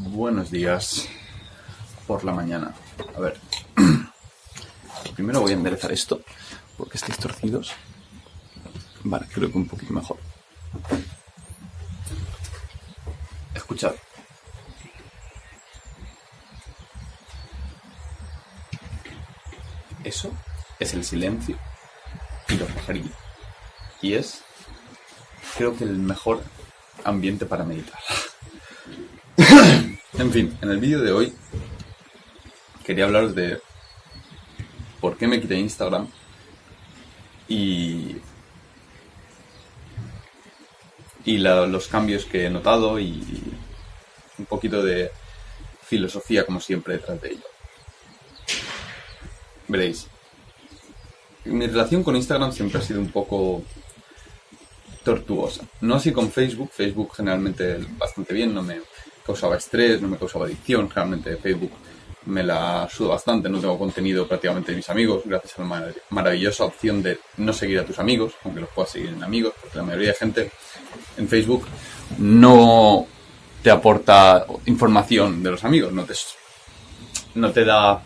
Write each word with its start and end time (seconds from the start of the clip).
Buenos 0.00 0.52
días 0.52 1.08
por 2.06 2.22
la 2.22 2.32
mañana. 2.32 2.72
A 3.16 3.20
ver, 3.20 3.40
primero 5.16 5.40
voy 5.40 5.50
a 5.50 5.54
enderezar 5.54 5.90
esto 5.90 6.20
porque 6.76 6.98
estáis 6.98 7.18
torcidos. 7.18 7.72
Vale, 9.02 9.26
creo 9.26 9.50
que 9.50 9.58
un 9.58 9.66
poquito 9.66 9.92
mejor. 9.92 10.18
Escuchad. 13.54 13.94
Eso 20.04 20.30
es 20.78 20.94
el 20.94 21.04
silencio 21.04 21.58
y 22.48 22.54
los 22.54 22.70
pajarillos. 22.70 23.16
Y 24.00 24.14
es, 24.14 24.42
creo 25.56 25.76
que 25.76 25.82
el 25.82 25.98
mejor 25.98 26.40
ambiente 27.04 27.46
para 27.46 27.64
meditar. 27.64 27.98
En 30.18 30.32
fin, 30.32 30.58
en 30.60 30.70
el 30.70 30.78
vídeo 30.78 31.00
de 31.00 31.12
hoy 31.12 31.32
quería 32.84 33.04
hablaros 33.04 33.34
de 33.34 33.60
por 35.00 35.16
qué 35.16 35.28
me 35.28 35.40
quité 35.40 35.56
Instagram 35.56 36.08
y, 37.46 38.16
y 41.24 41.38
los 41.38 41.86
cambios 41.86 42.24
que 42.24 42.46
he 42.46 42.50
notado 42.50 42.98
y 42.98 43.42
un 44.38 44.46
poquito 44.46 44.82
de 44.82 45.10
filosofía, 45.82 46.44
como 46.44 46.60
siempre, 46.60 46.94
detrás 46.94 47.20
de 47.22 47.32
ello. 47.32 47.46
Veréis, 49.68 50.08
mi 51.44 51.66
relación 51.66 52.02
con 52.02 52.16
Instagram 52.16 52.52
siempre 52.52 52.78
ha 52.78 52.82
sido 52.82 53.00
un 53.00 53.10
poco 53.10 53.62
tortuosa. 55.04 55.64
No 55.80 55.94
así 55.94 56.12
con 56.12 56.30
Facebook. 56.30 56.70
Facebook 56.72 57.14
generalmente 57.14 57.78
bastante 57.98 58.34
bien, 58.34 58.52
no 58.52 58.62
me 58.62 58.80
causaba 59.28 59.56
estrés, 59.56 60.00
no 60.02 60.08
me 60.08 60.16
causaba 60.16 60.46
adicción. 60.46 60.88
Realmente 60.90 61.36
Facebook 61.36 61.72
me 62.26 62.42
la 62.42 62.88
suda 62.90 63.10
bastante, 63.10 63.48
no 63.48 63.58
tengo 63.60 63.78
contenido 63.78 64.26
prácticamente 64.26 64.72
de 64.72 64.76
mis 64.76 64.90
amigos, 64.90 65.22
gracias 65.24 65.58
a 65.58 65.62
la 65.62 65.68
mar- 65.68 65.94
maravillosa 66.10 66.64
opción 66.64 67.02
de 67.02 67.18
no 67.38 67.52
seguir 67.52 67.78
a 67.78 67.84
tus 67.84 67.98
amigos, 67.98 68.34
aunque 68.44 68.60
los 68.60 68.70
puedas 68.70 68.90
seguir 68.90 69.10
en 69.10 69.22
amigos, 69.22 69.54
porque 69.60 69.78
la 69.78 69.84
mayoría 69.84 70.08
de 70.08 70.14
gente 70.14 70.50
en 71.16 71.26
Facebook 71.28 71.64
no 72.18 73.06
te 73.62 73.70
aporta 73.70 74.44
información 74.66 75.42
de 75.42 75.50
los 75.52 75.64
amigos, 75.64 75.92
no 75.92 76.04
te, 76.04 76.14
no 77.34 77.50
te 77.50 77.64
da, 77.64 78.02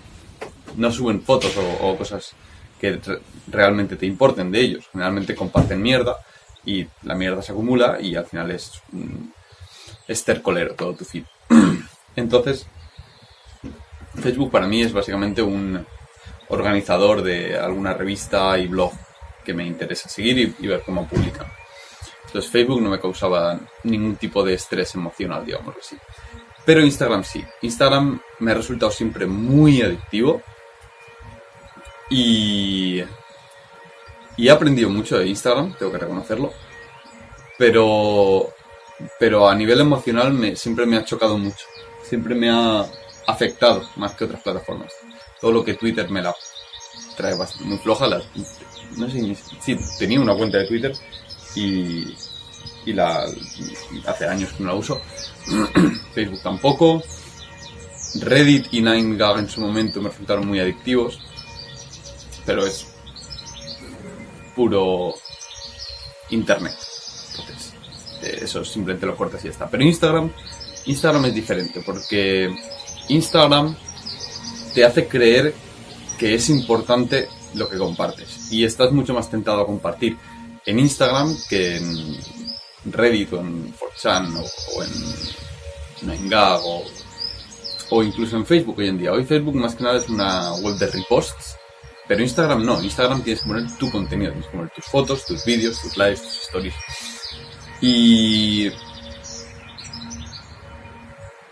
no 0.77 0.93
suben 0.93 1.23
fotos 1.23 1.53
o, 1.81 1.97
cosas 1.97 2.35
que 2.81 2.93
re- 2.97 3.21
realmente 3.49 3.97
te 3.97 4.07
importen 4.07 4.51
de 4.53 4.61
ellos. 4.61 4.85
Generalmente 4.93 5.35
comparten 5.35 5.81
mierda 5.83 6.17
y 6.65 6.87
la 7.03 7.15
mierda 7.15 7.43
se 7.43 7.53
acumula 7.53 7.99
y 8.01 8.15
al 8.15 8.27
final 8.27 8.51
es 8.53 8.71
estercolero 10.13 10.75
todo 10.75 10.95
tu 10.95 11.05
feed. 11.05 11.25
Entonces, 12.17 12.67
Facebook 14.15 14.51
para 14.51 14.67
mí 14.67 14.83
es 14.83 14.93
básicamente 14.93 15.43
un 15.43 15.85
organizador 16.49 17.23
de 17.23 17.59
alguna 17.59 17.95
revista 17.95 18.59
y 18.59 18.67
blog 18.67 18.93
que 19.45 19.55
me 19.55 19.65
interesa 19.65 20.09
seguir 20.09 20.55
y, 20.59 20.67
ver 20.67 20.83
cómo 20.85 21.09
publican. 21.09 21.47
Entonces 22.27 22.51
Facebook 22.51 22.81
no 22.81 22.91
me 22.91 23.01
causaba 23.01 23.59
ningún 23.85 24.17
tipo 24.17 24.45
de 24.45 24.55
estrés 24.55 24.95
emocional, 24.95 25.45
digámoslo 25.45 25.81
así. 25.81 25.97
Pero 26.65 26.81
Instagram 26.81 27.25
sí. 27.25 27.45
Instagram 27.63 28.21
me 28.39 28.53
ha 28.53 28.55
resultado 28.55 28.93
siempre 28.93 29.27
muy 29.27 29.83
adictivo 29.83 30.43
y, 32.09 33.03
y 34.37 34.49
he 34.49 34.51
aprendido 34.51 34.89
mucho 34.89 35.19
de 35.19 35.27
Instagram, 35.27 35.75
tengo 35.77 35.93
que 35.93 35.99
reconocerlo. 35.99 36.53
Pero, 37.59 38.53
pero 39.19 39.49
a 39.49 39.55
nivel 39.55 39.81
emocional 39.81 40.33
me, 40.33 40.57
siempre 40.57 40.87
me 40.87 40.97
ha 40.97 41.05
chocado 41.05 41.39
mucho. 41.39 41.67
Siempre 42.03 42.35
me 42.35 42.51
ha 42.51 42.85
afectado 43.27 43.89
más 43.97 44.13
que 44.15 44.25
otras 44.25 44.43
plataformas. 44.43 44.93
Todo 45.41 45.53
lo 45.53 45.65
que 45.65 45.75
Twitter 45.75 46.09
me 46.11 46.23
la 46.23 46.35
trae 47.17 47.35
bastante 47.35 47.65
muy 47.65 47.79
floja. 47.79 48.07
No 48.97 49.11
sé, 49.11 49.23
ni- 49.23 49.35
sí, 49.35 49.79
tenía 49.99 50.21
una 50.21 50.37
cuenta 50.37 50.59
de 50.59 50.67
Twitter 50.67 50.93
y, 51.55 52.15
la 52.87 53.27
hace 54.07 54.27
años 54.27 54.53
que 54.53 54.63
no 54.63 54.71
la 54.71 54.75
uso. 54.75 55.01
Facebook 56.15 56.43
tampoco. 56.43 57.03
Reddit 58.21 58.67
y 58.73 58.83
9gag 58.83 59.39
en 59.39 59.49
su 59.49 59.61
momento 59.61 60.01
me 60.03 60.11
resultaron 60.11 60.47
muy 60.47 60.61
adictivos. 60.61 61.19
Pero 62.45 62.67
es 62.67 62.87
puro 64.55 65.15
internet. 66.31 66.75
Entonces, 67.31 67.72
eso 68.23 68.65
simplemente 68.65 69.07
lo 69.07 69.17
cortas 69.17 69.41
y 69.43 69.45
ya 69.45 69.51
está. 69.51 69.69
Pero 69.69 69.85
Instagram, 69.85 70.31
Instagram 70.87 71.25
es 71.27 71.35
diferente 71.35 71.83
porque 71.85 72.55
Instagram 73.09 73.77
te 74.75 74.85
hace 74.85 75.07
creer 75.07 75.55
que 76.19 76.35
es 76.35 76.49
importante 76.51 77.29
lo 77.55 77.69
que 77.69 77.79
compartes 77.79 78.51
y 78.51 78.65
estás 78.65 78.93
mucho 78.93 79.13
más 79.15 79.31
tentado 79.31 79.61
a 79.61 79.67
compartir 79.67 80.17
en 80.65 80.79
Instagram 80.79 81.37
que 81.49 81.77
en 81.77 82.17
Reddit 82.85 83.33
o 83.33 83.41
en 83.41 83.75
4chan 83.75 84.37
o, 84.37 84.83
en 84.83 84.91
9gag 86.03 86.61
o, 86.65 86.85
o 87.91 88.03
incluso 88.03 88.37
en 88.37 88.47
Facebook 88.47 88.79
hoy 88.79 88.89
en 88.89 88.99
día. 88.99 89.13
Hoy 89.13 89.25
Facebook 89.25 89.55
más 89.55 89.75
que 89.75 89.85
nada 89.85 89.99
es 89.99 90.09
una 90.09 90.55
web 90.55 90.77
de 90.77 90.87
reposts, 90.87 91.57
pero 92.09 92.23
Instagram 92.23 92.65
no. 92.65 92.83
Instagram 92.83 93.23
tienes 93.23 93.43
que 93.43 93.49
poner 93.49 93.77
tu 93.79 93.91
contenido, 93.91 94.33
tienes 94.33 94.51
que 94.51 94.57
poner 94.57 94.73
tus 94.73 94.85
fotos, 94.87 95.27
tus 95.27 95.45
vídeos, 95.45 95.81
tus 95.81 95.97
lives, 95.97 96.23
tus 96.23 96.43
stories. 96.43 96.75
Y 97.83 98.69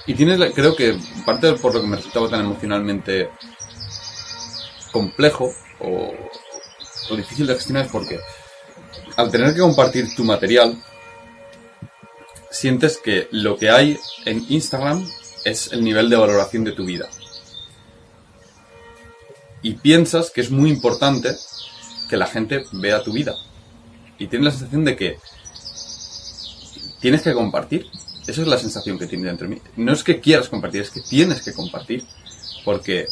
y 0.06 0.14
tienes, 0.14 0.38
la- 0.38 0.50
creo 0.50 0.74
que 0.74 0.98
parte 1.26 1.52
por 1.54 1.74
lo 1.74 1.82
que 1.82 1.86
me 1.86 1.96
resultaba 1.96 2.28
tan 2.28 2.40
emocionalmente 2.40 3.28
complejo 4.92 5.52
o, 5.80 6.12
o 7.10 7.16
difícil 7.16 7.46
de 7.46 7.54
gestionar 7.54 7.84
es 7.86 7.92
porque 7.92 8.18
al 9.16 9.30
tener 9.30 9.54
que 9.54 9.60
compartir 9.60 10.14
tu 10.16 10.24
material, 10.24 10.76
sientes 12.50 12.98
que 12.98 13.28
lo 13.30 13.56
que 13.56 13.70
hay 13.70 13.98
en 14.24 14.44
Instagram 14.48 15.06
es 15.44 15.70
el 15.72 15.84
nivel 15.84 16.08
de 16.10 16.16
valoración 16.16 16.64
de 16.64 16.72
tu 16.72 16.84
vida. 16.84 17.08
Y 19.62 19.74
piensas 19.74 20.30
que 20.30 20.40
es 20.40 20.50
muy 20.50 20.70
importante 20.70 21.36
que 22.08 22.16
la 22.16 22.26
gente 22.26 22.64
vea 22.72 23.02
tu 23.02 23.12
vida. 23.12 23.34
Y 24.18 24.26
tienes 24.26 24.46
la 24.46 24.50
sensación 24.52 24.84
de 24.84 24.96
que 24.96 25.18
tienes 27.00 27.22
que 27.22 27.32
compartir. 27.34 27.86
Esa 28.26 28.42
es 28.42 28.46
la 28.48 28.58
sensación 28.58 28.98
que 28.98 29.06
tiene 29.06 29.26
dentro 29.26 29.48
de 29.48 29.54
mí. 29.56 29.62
No 29.76 29.92
es 29.92 30.04
que 30.04 30.20
quieras 30.20 30.48
compartir, 30.48 30.82
es 30.82 30.90
que 30.90 31.00
tienes 31.00 31.42
que 31.42 31.52
compartir. 31.52 32.04
Porque 32.64 33.06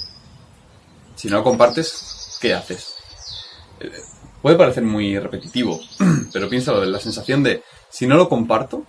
si 1.17 1.29
no 1.29 1.43
compartes, 1.43 2.39
¿qué 2.41 2.55
haces? 2.55 2.95
Eh, 3.81 3.91
Puede 4.43 4.57
parecer 4.57 4.85
muy 4.85 5.19
repetitivo, 5.19 5.81
pero 6.33 6.49
piénsalo 6.49 6.85
la 6.85 7.01
sensación 7.01 7.43
de 7.43 7.65
si 7.91 8.07
no 8.07 8.17
lo 8.17 8.29
comparto, 8.29 8.85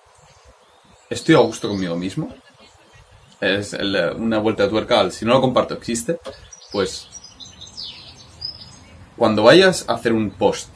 estoy 1.09 1.33
a 1.33 1.39
gusto 1.39 1.69
conmigo 1.69 1.95
mismo. 1.95 2.31
Es 3.41 3.73
el- 3.73 3.95
una 4.17 4.37
vuelta 4.37 4.63
de 4.63 4.69
tuerca 4.69 4.99
al 4.99 5.11
si 5.11 5.25
no 5.25 5.33
lo 5.33 5.41
comparto 5.41 5.73
existe, 5.73 6.19
pues 6.71 7.07
cuando 9.17 9.43
vayas 9.43 9.85
a 9.87 9.93
hacer 9.93 10.13
un 10.13 10.29
post, 10.31 10.69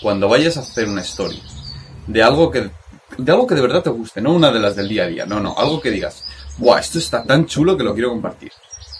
cuando 0.00 0.28
vayas 0.28 0.56
a 0.56 0.60
hacer 0.60 0.88
una 0.88 1.02
story 1.02 1.42
de 2.06 2.22
algo 2.22 2.50
que 2.50 2.70
de 3.18 3.32
algo 3.32 3.46
que 3.46 3.54
de 3.54 3.62
verdad 3.62 3.82
te 3.82 3.90
guste, 3.90 4.20
no 4.20 4.32
una 4.32 4.50
de 4.50 4.60
las 4.60 4.76
del 4.76 4.88
día 4.88 5.04
a 5.04 5.06
día, 5.06 5.26
no, 5.26 5.40
no, 5.40 5.54
algo 5.56 5.80
que 5.80 5.90
digas, 5.90 6.24
"Buah, 6.58 6.80
esto 6.80 6.98
está 6.98 7.22
tan 7.24 7.46
chulo 7.46 7.76
que 7.76 7.84
lo 7.84 7.94
quiero 7.94 8.10
compartir." 8.10 8.52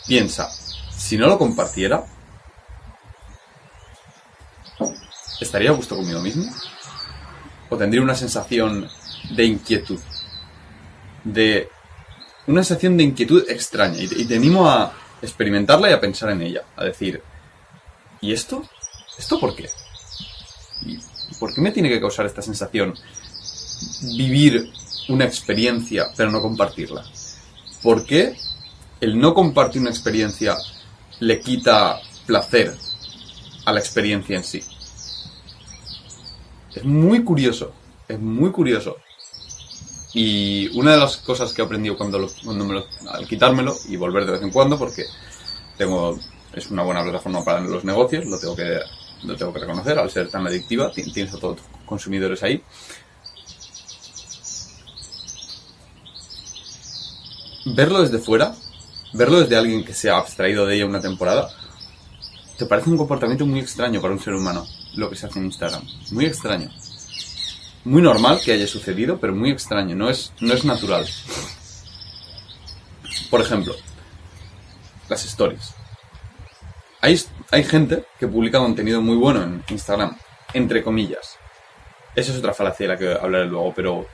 Piensa, 0.06 0.48
si 0.96 1.18
no 1.18 1.26
lo 1.26 1.38
compartiera, 1.38 2.04
¿estaría 5.40 5.70
a 5.70 5.74
gusto 5.74 5.96
conmigo 5.96 6.20
mismo? 6.20 6.44
¿O 7.68 7.76
tendría 7.76 8.02
una 8.02 8.14
sensación 8.14 8.88
de 9.34 9.44
inquietud? 9.44 10.00
De 11.24 11.68
una 12.46 12.62
sensación 12.62 12.96
de 12.96 13.04
inquietud 13.04 13.44
extraña 13.48 13.98
y 14.00 14.24
te, 14.24 14.36
animo 14.36 14.68
a 14.68 14.92
experimentarla 15.20 15.90
y 15.90 15.92
a 15.92 16.00
pensar 16.00 16.30
en 16.30 16.42
ella, 16.42 16.62
a 16.76 16.84
decir, 16.84 17.22
¿y 18.20 18.32
esto? 18.32 18.62
¿Esto 19.18 19.40
por 19.40 19.56
qué? 19.56 19.68
¿Y 20.82 20.98
por 21.40 21.52
qué 21.52 21.60
me 21.60 21.72
tiene 21.72 21.88
que 21.88 22.00
causar 22.00 22.26
esta 22.26 22.42
sensación 22.42 22.94
vivir 24.16 24.70
una 25.08 25.24
experiencia 25.24 26.10
pero 26.16 26.30
no 26.30 26.40
compartirla? 26.42 27.04
¿Por 27.82 28.04
qué 28.06 28.36
el 29.00 29.18
no 29.18 29.34
compartir 29.34 29.80
una 29.82 29.90
experiencia 29.90 30.56
le 31.20 31.40
quita 31.40 32.00
placer 32.26 32.74
a 33.64 33.72
la 33.72 33.80
experiencia 33.80 34.36
en 34.36 34.44
sí? 34.44 34.62
Es 36.74 36.84
muy 36.84 37.24
curioso, 37.24 37.72
es 38.08 38.18
muy 38.18 38.50
curioso. 38.50 38.96
Y 40.14 40.68
una 40.78 40.92
de 40.92 40.98
las 40.98 41.18
cosas 41.18 41.52
que 41.52 41.60
he 41.62 41.64
aprendido 41.64 41.96
cuando, 41.96 42.18
lo- 42.18 42.86
al 43.10 43.26
quitármelo 43.26 43.76
y 43.88 43.96
volver 43.96 44.24
de 44.24 44.32
vez 44.32 44.42
en 44.42 44.50
cuando, 44.50 44.78
porque 44.78 45.04
tengo 45.76 46.18
es 46.54 46.70
una 46.70 46.82
buena 46.82 47.02
plataforma 47.02 47.44
para 47.44 47.60
los 47.60 47.84
negocios, 47.84 48.24
lo 48.24 48.38
tengo 48.38 48.56
que 48.56 48.78
lo 49.24 49.34
tengo 49.34 49.52
que 49.52 49.60
reconocer, 49.60 49.98
al 49.98 50.10
ser 50.10 50.28
tan 50.30 50.46
adictiva, 50.46 50.92
ti- 50.92 51.10
tienes 51.10 51.34
a 51.34 51.38
todos 51.38 51.56
tus 51.56 51.66
consumidores 51.86 52.42
ahí. 52.42 52.62
Verlo 57.66 58.02
desde 58.02 58.18
fuera, 58.18 58.54
verlo 59.12 59.40
desde 59.40 59.56
alguien 59.56 59.84
que 59.84 59.92
se 59.92 60.08
ha 60.08 60.18
abstraído 60.18 60.66
de 60.66 60.76
ella 60.76 60.86
una 60.86 61.00
temporada, 61.00 61.50
te 62.56 62.66
parece 62.66 62.90
un 62.90 62.96
comportamiento 62.96 63.44
muy 63.44 63.60
extraño 63.60 64.00
para 64.00 64.14
un 64.14 64.20
ser 64.20 64.34
humano 64.34 64.66
lo 64.94 65.10
que 65.10 65.16
se 65.16 65.26
hace 65.26 65.38
en 65.38 65.46
Instagram. 65.46 65.82
Muy 66.12 66.24
extraño. 66.24 66.70
Muy 67.84 68.00
normal 68.00 68.40
que 68.42 68.52
haya 68.52 68.66
sucedido, 68.66 69.18
pero 69.18 69.34
muy 69.34 69.50
extraño. 69.50 69.94
No 69.94 70.08
es, 70.08 70.32
no 70.40 70.54
es 70.54 70.64
natural. 70.64 71.06
Por 73.30 73.40
ejemplo, 73.40 73.74
las 75.08 75.24
stories. 75.24 75.74
Hay, 77.02 77.20
hay 77.50 77.64
gente 77.64 78.04
que 78.18 78.26
publica 78.26 78.58
contenido 78.58 79.02
muy 79.02 79.16
bueno 79.16 79.42
en 79.42 79.62
Instagram, 79.68 80.16
entre 80.54 80.82
comillas. 80.82 81.36
Eso 82.14 82.32
es 82.32 82.38
otra 82.38 82.54
falacia 82.54 82.86
de 82.88 82.92
la 82.94 82.98
que 82.98 83.12
hablaré 83.12 83.46
luego, 83.46 83.74
pero 83.74 84.06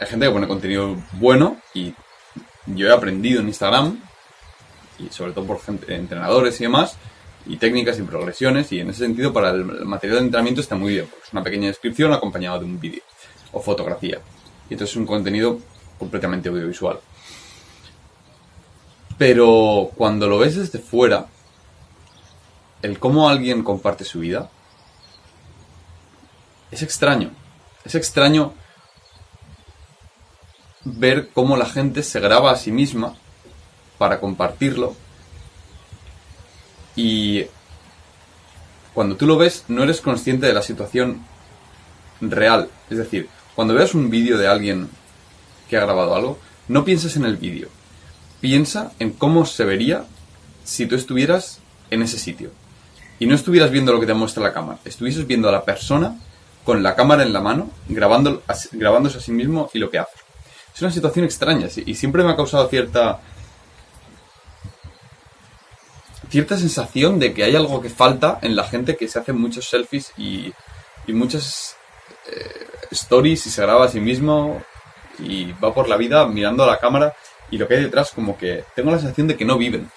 hay 0.00 0.06
gente 0.06 0.26
que 0.26 0.32
pone 0.32 0.48
contenido 0.48 0.96
bueno 1.12 1.58
y 1.74 1.94
yo 2.66 2.88
he 2.88 2.92
aprendido 2.92 3.40
en 3.40 3.48
Instagram, 3.48 3.98
y 4.98 5.08
sobre 5.12 5.32
todo 5.32 5.46
por 5.46 5.60
entrenadores 5.88 6.60
y 6.60 6.64
demás, 6.64 6.96
y 7.46 7.56
técnicas 7.56 7.98
y 7.98 8.02
progresiones, 8.02 8.70
y 8.72 8.80
en 8.80 8.90
ese 8.90 9.00
sentido 9.00 9.32
para 9.32 9.50
el 9.50 9.64
material 9.64 10.20
de 10.20 10.24
entrenamiento 10.26 10.60
está 10.60 10.76
muy 10.76 10.92
bien, 10.92 11.06
porque 11.06 11.26
es 11.26 11.32
una 11.32 11.42
pequeña 11.42 11.68
descripción 11.68 12.12
acompañada 12.12 12.60
de 12.60 12.64
un 12.66 12.78
vídeo 12.78 13.02
o 13.52 13.60
fotografía. 13.60 14.20
Y 14.70 14.74
entonces 14.74 14.90
es 14.90 14.96
un 14.96 15.06
contenido 15.06 15.58
completamente 15.98 16.48
audiovisual. 16.48 17.00
Pero 19.18 19.90
cuando 19.94 20.28
lo 20.28 20.38
ves 20.38 20.56
desde 20.56 20.78
fuera, 20.78 21.26
el 22.80 22.98
cómo 22.98 23.28
alguien 23.28 23.62
comparte 23.62 24.04
su 24.04 24.20
vida, 24.20 24.50
es 26.70 26.82
extraño. 26.82 27.30
Es 27.84 27.94
extraño 27.94 28.54
ver 30.84 31.28
cómo 31.32 31.56
la 31.56 31.66
gente 31.66 32.02
se 32.02 32.20
graba 32.20 32.50
a 32.50 32.56
sí 32.56 32.72
misma 32.72 33.14
para 33.98 34.20
compartirlo. 34.20 34.94
Y 36.96 37.44
cuando 38.94 39.16
tú 39.16 39.26
lo 39.26 39.36
ves, 39.36 39.64
no 39.68 39.82
eres 39.82 40.00
consciente 40.00 40.46
de 40.46 40.54
la 40.54 40.62
situación 40.62 41.24
real. 42.20 42.68
Es 42.90 42.98
decir, 42.98 43.28
cuando 43.54 43.74
veas 43.74 43.94
un 43.94 44.10
vídeo 44.10 44.38
de 44.38 44.48
alguien 44.48 44.88
que 45.68 45.76
ha 45.76 45.80
grabado 45.80 46.14
algo, 46.14 46.38
no 46.68 46.84
pienses 46.84 47.16
en 47.16 47.24
el 47.24 47.36
vídeo. 47.36 47.68
Piensa 48.40 48.92
en 48.98 49.10
cómo 49.10 49.46
se 49.46 49.64
vería 49.64 50.04
si 50.64 50.86
tú 50.86 50.94
estuvieras 50.94 51.60
en 51.90 52.02
ese 52.02 52.18
sitio. 52.18 52.50
Y 53.18 53.26
no 53.26 53.34
estuvieras 53.34 53.70
viendo 53.70 53.92
lo 53.92 54.00
que 54.00 54.06
te 54.06 54.14
muestra 54.14 54.42
la 54.42 54.52
cámara, 54.52 54.78
estuvieses 54.84 55.26
viendo 55.26 55.48
a 55.48 55.52
la 55.52 55.64
persona 55.64 56.18
con 56.64 56.82
la 56.82 56.94
cámara 56.94 57.22
en 57.22 57.32
la 57.32 57.40
mano, 57.40 57.70
grabando, 57.88 58.42
grabándose 58.72 59.18
a 59.18 59.20
sí 59.20 59.32
mismo 59.32 59.70
y 59.72 59.78
lo 59.78 59.90
que 59.90 59.98
hace. 59.98 60.21
Es 60.74 60.82
una 60.82 60.90
situación 60.90 61.24
extraña 61.24 61.68
y 61.84 61.94
siempre 61.94 62.22
me 62.24 62.32
ha 62.32 62.36
causado 62.36 62.68
cierta 62.68 63.20
cierta 66.30 66.56
sensación 66.56 67.18
de 67.18 67.34
que 67.34 67.44
hay 67.44 67.54
algo 67.54 67.82
que 67.82 67.90
falta 67.90 68.38
en 68.40 68.56
la 68.56 68.64
gente 68.64 68.96
que 68.96 69.06
se 69.06 69.18
hace 69.18 69.34
muchos 69.34 69.68
selfies 69.68 70.12
y, 70.16 70.50
y 71.06 71.12
muchas 71.12 71.76
eh, 72.26 72.66
stories 72.90 73.46
y 73.46 73.50
se 73.50 73.60
graba 73.60 73.84
a 73.84 73.88
sí 73.88 74.00
mismo 74.00 74.62
y 75.18 75.52
va 75.52 75.74
por 75.74 75.88
la 75.88 75.98
vida 75.98 76.26
mirando 76.26 76.64
a 76.64 76.66
la 76.66 76.78
cámara 76.78 77.14
y 77.50 77.58
lo 77.58 77.68
que 77.68 77.74
hay 77.74 77.82
detrás 77.82 78.12
como 78.12 78.38
que 78.38 78.64
tengo 78.74 78.90
la 78.90 78.98
sensación 78.98 79.28
de 79.28 79.36
que 79.36 79.44
no 79.44 79.58
viven. 79.58 79.90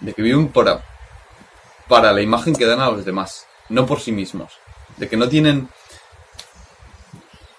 De 0.00 0.12
que 0.12 0.20
viven 0.20 0.48
para, 0.48 0.84
para 1.88 2.12
la 2.12 2.20
imagen 2.20 2.54
que 2.54 2.66
dan 2.66 2.80
a 2.80 2.90
los 2.90 3.04
demás, 3.06 3.46
no 3.70 3.86
por 3.86 4.00
sí 4.00 4.12
mismos. 4.12 4.52
De 4.98 5.08
que 5.08 5.16
no 5.16 5.28
tienen 5.28 5.68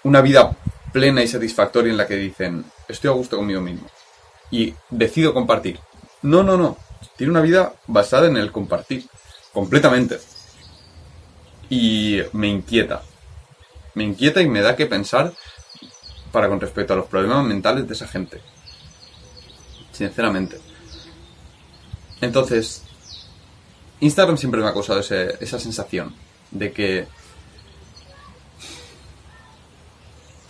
una 0.04 0.20
vida 0.20 0.56
plena 0.92 1.22
y 1.22 1.28
satisfactoria 1.28 1.90
en 1.90 1.96
la 1.96 2.06
que 2.06 2.16
dicen, 2.16 2.64
estoy 2.88 3.08
a 3.10 3.14
gusto 3.14 3.36
conmigo 3.36 3.60
mismo. 3.60 3.86
Y 4.50 4.74
decido 4.90 5.32
compartir. 5.32 5.78
No, 6.22 6.42
no, 6.42 6.56
no. 6.56 6.76
Tiene 7.16 7.30
una 7.30 7.40
vida 7.40 7.74
basada 7.86 8.26
en 8.26 8.36
el 8.36 8.52
compartir. 8.52 9.06
Completamente. 9.52 10.18
Y 11.68 12.20
me 12.32 12.48
inquieta. 12.48 13.02
Me 13.94 14.04
inquieta 14.04 14.40
y 14.40 14.48
me 14.48 14.60
da 14.60 14.76
que 14.76 14.86
pensar 14.86 15.32
para 16.32 16.48
con 16.48 16.60
respecto 16.60 16.92
a 16.92 16.96
los 16.96 17.06
problemas 17.06 17.44
mentales 17.44 17.86
de 17.86 17.94
esa 17.94 18.08
gente. 18.08 18.40
Sinceramente. 19.92 20.58
Entonces, 22.20 22.82
Instagram 24.00 24.36
siempre 24.36 24.60
me 24.60 24.68
ha 24.68 24.72
causado 24.72 25.00
esa 25.00 25.58
sensación 25.58 26.14
de 26.50 26.72
que 26.72 27.06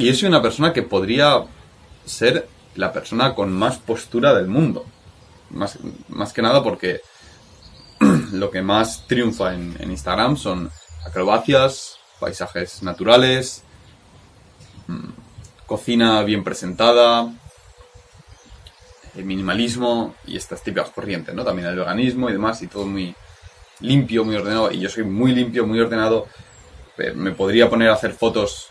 Y 0.00 0.06
yo 0.06 0.14
soy 0.14 0.28
una 0.30 0.40
persona 0.40 0.72
que 0.72 0.80
podría 0.80 1.44
ser 2.06 2.48
la 2.74 2.90
persona 2.90 3.34
con 3.34 3.52
más 3.52 3.76
postura 3.76 4.32
del 4.32 4.46
mundo. 4.46 4.86
Más, 5.50 5.78
más 6.08 6.32
que 6.32 6.40
nada 6.40 6.62
porque 6.62 7.02
lo 8.32 8.50
que 8.50 8.62
más 8.62 9.06
triunfa 9.06 9.52
en, 9.52 9.76
Instagram 9.78 10.38
son 10.38 10.70
acrobacias, 11.04 11.98
paisajes 12.18 12.82
naturales, 12.82 13.62
mm, 14.86 15.10
cocina 15.66 16.22
bien 16.22 16.44
presentada, 16.44 17.30
el 19.14 19.24
minimalismo 19.26 20.14
y 20.26 20.38
estas 20.38 20.62
típicas 20.62 20.88
corrientes, 20.88 21.34
¿no? 21.34 21.44
También 21.44 21.68
el 21.68 21.76
veganismo 21.76 22.30
y 22.30 22.32
demás, 22.32 22.62
y 22.62 22.68
todo 22.68 22.86
muy 22.86 23.14
limpio, 23.80 24.24
muy 24.24 24.36
ordenado. 24.36 24.72
Y 24.72 24.80
yo 24.80 24.88
soy 24.88 25.04
muy 25.04 25.34
limpio, 25.34 25.66
muy 25.66 25.78
ordenado. 25.78 26.26
Me 27.16 27.32
podría 27.32 27.68
poner 27.68 27.90
a 27.90 27.92
hacer 27.92 28.14
fotos 28.14 28.70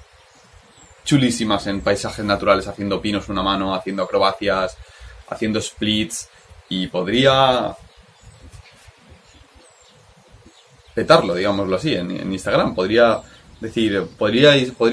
chulísimas 1.04 1.68
en 1.68 1.82
paisajes 1.82 2.24
naturales, 2.26 2.68
haciendo 2.68 3.02
pinos 3.02 3.30
una 3.30 3.44
mano, 3.44 3.74
haciendo 3.74 4.04
acrobacias, 4.04 4.78
haciendo 5.30 5.62
splits, 5.62 6.30
y 6.70 6.88
podría 6.88 7.76
petarlo, 10.94 11.34
digámoslo 11.34 11.76
así, 11.76 11.96
en, 11.96 12.32
Instagram. 12.32 12.76
Podría 12.76 13.22
decir, 13.60 14.08
podría 14.18 14.52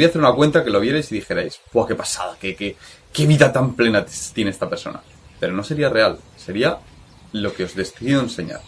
hacer 0.08 0.18
una 0.20 0.32
cuenta 0.32 0.64
que 0.64 0.70
lo 0.70 0.80
vierais 0.80 1.12
y 1.12 1.16
dijerais, 1.16 1.60
¡buah, 1.72 1.86
qué 1.86 1.94
pasada! 1.94 2.36
Qué, 2.40 2.56
qué, 2.56 2.76
qué 3.12 3.26
vida 3.26 3.52
tan 3.52 3.74
plena 3.74 4.04
tiene 4.34 4.50
esta 4.50 4.68
persona! 4.68 5.02
Pero 5.38 5.52
no 5.52 5.62
sería 5.62 5.90
real, 5.90 6.18
sería 6.36 6.78
lo 7.32 7.52
que 7.52 7.64
os 7.64 7.74
decido 7.74 8.20
enseñar. 8.20 8.60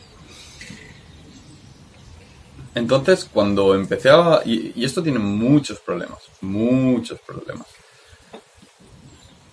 Entonces, 2.78 3.28
cuando 3.32 3.74
empecé 3.74 4.10
a... 4.10 4.40
Y, 4.44 4.84
esto 4.84 5.02
tiene 5.02 5.18
muchos 5.18 5.80
problemas, 5.80 6.18
muchos 6.40 7.18
problemas. 7.20 7.66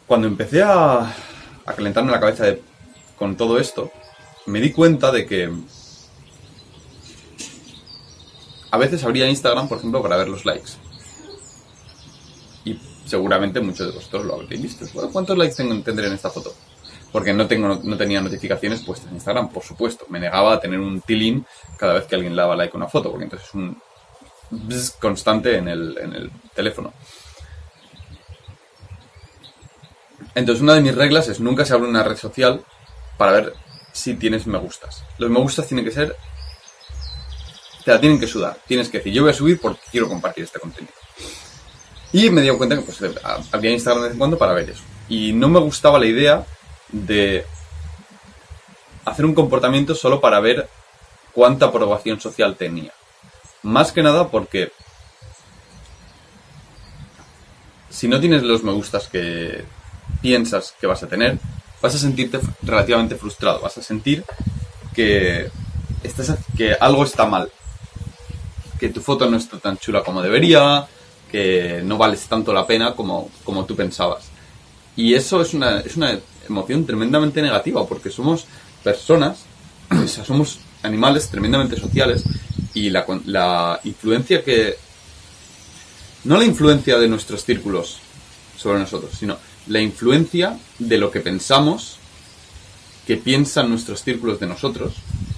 Cuando 0.05 0.27
empecé 0.27 0.61
a, 0.61 0.99
a 1.65 1.73
calentarme 1.73 2.11
la 2.11 2.19
cabeza 2.19 2.55
con 3.17 3.35
todo 3.35 3.57
esto, 3.57 3.91
me 4.45 4.61
di 4.61 4.71
cuenta 4.71 5.11
de 5.11 5.25
que 5.25 5.51
a 8.69 8.77
veces 8.77 9.03
abría 9.03 9.27
Instagram, 9.27 9.67
por 9.67 9.79
ejemplo, 9.79 10.03
para 10.03 10.17
ver 10.17 10.29
los 10.29 10.45
likes. 10.45 10.73
Y 12.63 12.79
seguramente 13.07 13.59
muchos 13.59 13.87
de 13.87 13.93
vosotros 13.93 14.25
lo 14.25 14.35
habréis 14.35 14.61
visto. 14.61 14.85
¿Cuántos 15.11 15.35
likes 15.35 15.55
tendré 15.55 16.07
en 16.07 16.13
esta 16.13 16.29
foto? 16.29 16.53
Porque 17.15 17.31
no, 17.31 17.47
tengo, 17.47 17.79
no 17.81 17.95
tenía 17.95 18.19
notificaciones 18.19 18.81
puestas 18.81 19.07
en 19.07 19.15
Instagram, 19.15 19.47
por 19.47 19.63
supuesto. 19.63 20.05
Me 20.09 20.19
negaba 20.19 20.55
a 20.55 20.59
tener 20.59 20.81
un 20.81 20.99
tilín 20.99 21.45
cada 21.77 21.93
vez 21.93 22.03
que 22.03 22.15
alguien 22.15 22.35
daba 22.35 22.57
like 22.57 22.75
a 22.75 22.77
una 22.77 22.89
foto, 22.89 23.09
porque 23.09 23.23
entonces 23.23 23.47
es 23.47 23.55
un 23.55 23.81
constante 24.99 25.55
en 25.55 25.69
el, 25.69 25.97
en 25.97 26.13
el 26.13 26.29
teléfono. 26.53 26.91
Entonces 30.35 30.61
una 30.61 30.73
de 30.73 30.81
mis 30.81 30.93
reglas 30.93 31.29
es 31.29 31.39
nunca 31.39 31.63
se 31.63 31.73
abre 31.73 31.87
una 31.87 32.03
red 32.03 32.17
social 32.17 32.65
para 33.17 33.31
ver 33.31 33.53
si 33.93 34.15
tienes 34.15 34.45
me 34.45 34.57
gustas. 34.57 35.05
Los 35.17 35.29
me 35.29 35.39
gustas 35.39 35.67
tienen 35.69 35.85
que 35.85 35.91
ser... 35.91 36.17
Te 37.85 37.91
la 37.91 38.01
tienen 38.01 38.19
que 38.19 38.27
sudar. 38.27 38.57
Tienes 38.67 38.89
que 38.89 38.97
decir, 38.97 39.13
yo 39.13 39.21
voy 39.21 39.31
a 39.31 39.33
subir 39.33 39.61
porque 39.61 39.79
quiero 39.89 40.09
compartir 40.09 40.43
este 40.43 40.59
contenido. 40.59 40.93
Y 42.11 42.29
me 42.29 42.41
di 42.41 42.49
cuenta 42.57 42.75
que 42.75 42.81
pues, 42.81 42.99
había 43.53 43.71
Instagram 43.71 44.01
de 44.01 44.07
vez 44.09 44.13
en 44.15 44.19
cuando 44.19 44.37
para 44.37 44.51
ver 44.51 44.71
eso. 44.71 44.83
Y 45.07 45.31
no 45.31 45.47
me 45.47 45.61
gustaba 45.61 45.97
la 45.97 46.07
idea 46.07 46.45
de 47.03 47.45
hacer 49.03 49.25
un 49.25 49.35
comportamiento 49.35 49.93
solo 49.95 50.21
para 50.21 50.39
ver 50.39 50.67
cuánta 51.33 51.67
aprobación 51.67 52.19
social 52.19 52.55
tenía. 52.55 52.93
Más 53.63 53.91
que 53.91 54.01
nada 54.01 54.29
porque 54.29 54.71
si 57.89 58.07
no 58.07 58.19
tienes 58.19 58.43
los 58.43 58.63
me 58.63 58.71
gustas 58.71 59.07
que 59.07 59.65
piensas 60.21 60.73
que 60.79 60.87
vas 60.87 61.03
a 61.03 61.07
tener, 61.07 61.37
vas 61.81 61.95
a 61.95 61.97
sentirte 61.97 62.39
relativamente 62.63 63.15
frustrado, 63.15 63.59
vas 63.59 63.77
a 63.77 63.83
sentir 63.83 64.23
que, 64.93 65.49
estás, 66.03 66.37
que 66.57 66.73
algo 66.73 67.03
está 67.03 67.25
mal, 67.25 67.51
que 68.79 68.89
tu 68.89 69.01
foto 69.01 69.29
no 69.29 69.37
está 69.37 69.59
tan 69.59 69.77
chula 69.77 70.03
como 70.03 70.21
debería, 70.21 70.87
que 71.31 71.81
no 71.83 71.97
vales 71.97 72.25
tanto 72.27 72.53
la 72.53 72.65
pena 72.65 72.95
como, 72.95 73.29
como 73.43 73.65
tú 73.65 73.75
pensabas. 73.75 74.25
Y 74.95 75.13
eso 75.13 75.41
es 75.41 75.53
una, 75.53 75.81
es 75.81 75.97
una 75.97 76.17
emoción 76.47 76.85
tremendamente 76.85 77.41
negativa, 77.41 77.85
porque 77.87 78.09
somos 78.09 78.45
personas, 78.83 79.39
o 79.91 80.07
sea, 80.07 80.25
somos 80.25 80.59
animales 80.83 81.29
tremendamente 81.29 81.79
sociales 81.79 82.23
y 82.73 82.89
la, 82.89 83.05
la 83.25 83.79
influencia 83.83 84.43
que... 84.43 84.77
No 86.23 86.37
la 86.37 86.45
influencia 86.45 86.97
de 86.97 87.07
nuestros 87.07 87.45
círculos 87.45 87.99
sobre 88.57 88.79
nosotros, 88.79 89.11
sino 89.17 89.37
la 89.67 89.79
influencia 89.79 90.57
de 90.79 90.97
lo 90.97 91.11
que 91.11 91.19
pensamos 91.19 91.97
que 93.05 93.17
piensan 93.17 93.69
nuestros 93.69 94.03
círculos 94.03 94.39
de 94.39 94.47
nosotros, 94.47 94.93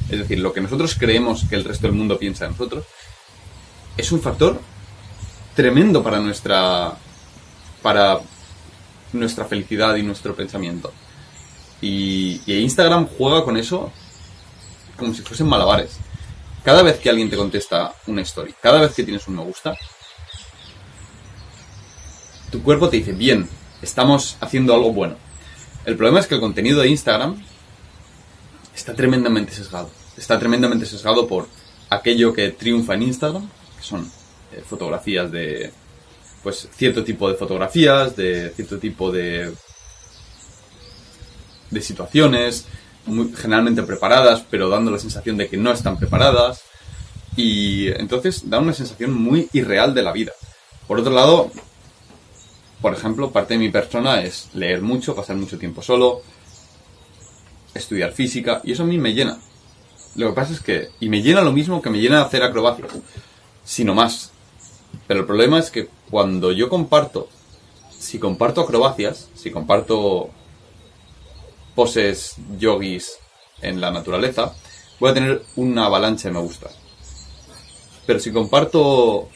es 0.09 0.19
decir, 0.19 0.39
lo 0.39 0.53
que 0.53 0.61
nosotros 0.61 0.95
creemos 0.97 1.43
que 1.49 1.55
el 1.55 1.65
resto 1.65 1.87
del 1.87 1.95
mundo 1.95 2.17
piensa 2.17 2.45
de 2.45 2.51
nosotros, 2.51 2.85
es 3.97 4.11
un 4.11 4.21
factor 4.21 4.61
tremendo 5.55 6.03
para 6.03 6.19
nuestra 6.19 6.93
para 7.81 8.19
nuestra 9.13 9.45
felicidad 9.45 9.95
y 9.95 10.03
nuestro 10.03 10.35
pensamiento. 10.35 10.91
Y, 11.81 12.41
Instagram 12.47 13.07
juega 13.07 13.43
con 13.43 13.57
eso 13.57 13.91
como 14.97 15.13
si 15.13 15.21
fuesen 15.21 15.47
malabares. 15.47 15.97
Cada 16.63 16.81
vez 16.81 16.97
que 16.99 17.09
alguien 17.09 17.29
te 17.29 17.37
contesta 17.37 17.93
una 18.07 18.21
story, 18.23 18.53
cada 18.61 18.81
vez 18.81 18.93
que 18.93 19.03
tienes 19.03 19.27
un 19.27 19.35
me 19.35 19.43
gusta, 19.43 19.75
tu 22.51 22.63
cuerpo 22.63 22.89
te 22.89 22.97
dice, 22.97 23.13
bien, 23.13 23.47
estamos 23.81 24.37
haciendo 24.41 24.73
algo 24.73 24.91
bueno. 24.91 25.15
El 25.85 25.95
problema 25.95 26.19
es 26.19 26.27
que 26.27 26.35
el 26.35 26.41
contenido 26.41 26.81
de 26.81 26.89
Instagram 26.89 27.41
está 28.75 28.95
tremendamente 28.95 29.53
sesgado. 29.53 29.89
Está 30.17 30.39
tremendamente 30.39 30.85
sesgado 30.85 31.27
por 31.27 31.47
aquello 31.89 32.33
que 32.33 32.49
triunfa 32.49 32.95
en 32.95 33.03
Instagram, 33.03 33.47
que 33.77 33.83
son 33.83 34.11
eh, 34.51 34.63
fotografías 34.67 35.31
de, 35.31 35.71
pues, 36.47 36.69
cierto 36.77 37.03
tipo 37.03 37.27
de 37.27 37.35
fotografías, 37.35 38.15
de 38.15 38.51
cierto 38.51 38.79
tipo 38.79 39.11
de, 39.11 39.51
de 41.69 41.81
situaciones, 41.81 42.63
generalmente 43.35 43.83
preparadas, 43.83 44.45
pero 44.49 44.69
dando 44.69 44.89
la 44.89 44.97
sensación 44.97 45.35
de 45.35 45.49
que 45.49 45.57
no 45.57 45.73
están 45.73 45.99
preparadas. 45.99 46.61
Y 47.35 47.89
entonces 47.89 48.49
da 48.49 48.59
una 48.59 48.71
sensación 48.71 49.11
muy 49.13 49.49
irreal 49.51 49.93
de 49.93 50.03
la 50.03 50.13
vida. 50.13 50.31
Por 50.87 51.01
otro 51.01 51.11
lado, 51.11 51.51
por 52.81 52.93
ejemplo, 52.93 53.29
parte 53.29 53.55
de 53.55 53.59
mi 53.59 53.69
persona 53.69 54.21
es 54.21 54.47
leer 54.53 54.81
mucho, 54.81 55.17
pasar 55.17 55.35
mucho 55.35 55.59
tiempo 55.59 55.81
solo, 55.81 56.21
estudiar 57.73 58.13
física, 58.13 58.61
y 58.63 58.71
eso 58.71 58.83
a 58.83 58.85
mí 58.85 58.97
me 58.97 59.13
llena. 59.13 59.37
Lo 60.15 60.29
que 60.29 60.33
pasa 60.33 60.53
es 60.53 60.61
que, 60.61 60.91
y 61.01 61.09
me 61.09 61.21
llena 61.21 61.41
lo 61.41 61.51
mismo 61.51 61.81
que 61.81 61.89
me 61.89 61.99
llena 61.99 62.21
hacer 62.21 62.41
acrobacias, 62.41 62.89
sino 63.65 63.93
más. 63.93 64.31
Pero 65.07 65.19
el 65.19 65.25
problema 65.25 65.59
es 65.59 65.69
que 65.69 65.96
cuando 66.09 66.51
yo 66.51 66.69
comparto, 66.69 67.27
si 67.89 68.19
comparto 68.19 68.61
acrobacias, 68.61 69.29
si 69.35 69.51
comparto 69.51 70.29
poses 71.75 72.35
yogis 72.57 73.19
en 73.61 73.81
la 73.81 73.91
naturaleza, 73.91 74.53
voy 74.99 75.11
a 75.11 75.13
tener 75.13 75.43
una 75.55 75.85
avalancha 75.85 76.27
de 76.27 76.33
me 76.33 76.41
gusta. 76.41 76.69
Pero 78.05 78.19
si 78.19 78.31
comparto 78.31 79.29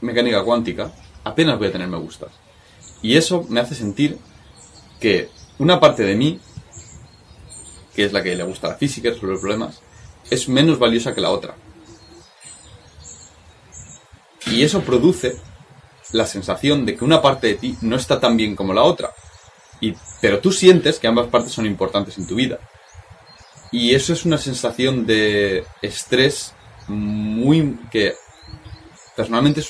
mecánica 0.00 0.42
cuántica, 0.44 0.92
apenas 1.24 1.58
voy 1.58 1.68
a 1.68 1.72
tener 1.72 1.88
me 1.88 1.98
gustas. 1.98 2.30
Y 3.02 3.16
eso 3.16 3.44
me 3.48 3.60
hace 3.60 3.74
sentir 3.74 4.18
que 4.98 5.28
una 5.58 5.78
parte 5.78 6.04
de 6.04 6.16
mí, 6.16 6.40
que 7.94 8.04
es 8.04 8.12
la 8.12 8.22
que 8.22 8.34
le 8.34 8.44
gusta 8.44 8.68
la 8.68 8.76
física, 8.76 9.10
resolver 9.10 9.38
problemas, 9.38 9.80
es 10.30 10.48
menos 10.48 10.78
valiosa 10.78 11.14
que 11.14 11.20
la 11.20 11.30
otra. 11.30 11.54
Y 14.54 14.62
eso 14.62 14.82
produce 14.82 15.36
la 16.12 16.26
sensación 16.26 16.86
de 16.86 16.94
que 16.94 17.04
una 17.04 17.20
parte 17.20 17.48
de 17.48 17.54
ti 17.54 17.76
no 17.80 17.96
está 17.96 18.20
tan 18.20 18.36
bien 18.36 18.54
como 18.54 18.72
la 18.72 18.84
otra. 18.84 19.10
Y, 19.80 19.92
pero 20.20 20.38
tú 20.38 20.52
sientes 20.52 21.00
que 21.00 21.08
ambas 21.08 21.26
partes 21.26 21.52
son 21.52 21.66
importantes 21.66 22.16
en 22.18 22.28
tu 22.28 22.36
vida. 22.36 22.60
Y 23.72 23.96
eso 23.96 24.12
es 24.12 24.24
una 24.24 24.38
sensación 24.38 25.04
de 25.06 25.64
estrés 25.82 26.54
muy 26.86 27.76
que 27.90 28.14
personalmente 29.16 29.64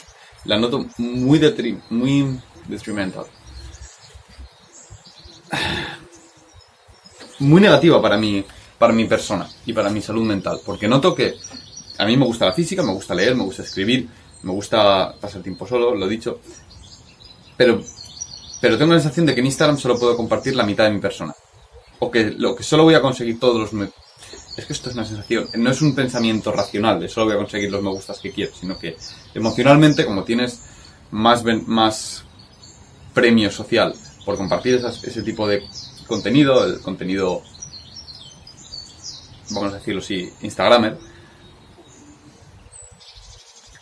la 0.44 0.58
noto 0.58 0.86
muy, 0.98 1.40
muy 1.88 2.40
detrimental. 2.68 3.24
Muy 7.38 7.62
negativa 7.62 8.02
para 8.02 8.18
mí, 8.18 8.44
para 8.78 8.92
mi 8.92 9.06
persona 9.06 9.48
y 9.64 9.72
para 9.72 9.88
mi 9.88 10.02
salud 10.02 10.24
mental. 10.24 10.60
Porque 10.66 10.86
noto 10.86 11.14
que 11.14 11.36
a 11.96 12.04
mí 12.04 12.18
me 12.18 12.26
gusta 12.26 12.44
la 12.44 12.52
física, 12.52 12.82
me 12.82 12.92
gusta 12.92 13.14
leer, 13.14 13.34
me 13.34 13.44
gusta 13.44 13.62
escribir, 13.62 14.08
me 14.44 14.52
gusta 14.52 15.14
pasar 15.20 15.42
tiempo 15.42 15.66
solo, 15.66 15.94
lo 15.94 16.06
he 16.06 16.08
dicho. 16.08 16.40
Pero, 17.56 17.82
pero 18.60 18.78
tengo 18.78 18.92
la 18.92 19.00
sensación 19.00 19.26
de 19.26 19.34
que 19.34 19.40
en 19.40 19.46
Instagram 19.46 19.78
solo 19.78 19.98
puedo 19.98 20.16
compartir 20.16 20.54
la 20.54 20.64
mitad 20.64 20.84
de 20.84 20.90
mi 20.90 21.00
persona. 21.00 21.34
O 21.98 22.10
que 22.10 22.34
lo 22.36 22.54
que 22.54 22.62
solo 22.62 22.84
voy 22.84 22.94
a 22.94 23.02
conseguir 23.02 23.38
todos 23.40 23.58
los... 23.58 23.72
Me 23.72 23.88
es 24.56 24.66
que 24.66 24.72
esto 24.72 24.88
es 24.88 24.94
una 24.94 25.04
sensación, 25.04 25.48
no 25.56 25.70
es 25.70 25.82
un 25.82 25.94
pensamiento 25.94 26.52
racional 26.52 27.00
de 27.00 27.08
solo 27.08 27.26
voy 27.26 27.34
a 27.34 27.38
conseguir 27.38 27.70
los 27.72 27.82
me 27.82 27.90
gustas 27.90 28.20
que 28.20 28.30
quiero, 28.30 28.54
sino 28.54 28.78
que 28.78 28.96
emocionalmente, 29.34 30.04
como 30.04 30.22
tienes 30.22 30.60
más, 31.10 31.42
más 31.66 32.24
premio 33.12 33.50
social 33.50 33.94
por 34.24 34.36
compartir 34.36 34.80
ese 35.02 35.22
tipo 35.22 35.48
de 35.48 35.64
contenido, 36.06 36.64
el 36.64 36.80
contenido, 36.80 37.42
vamos 39.50 39.72
a 39.72 39.76
decirlo 39.76 40.00
así, 40.00 40.30
Instagramer, 40.42 40.98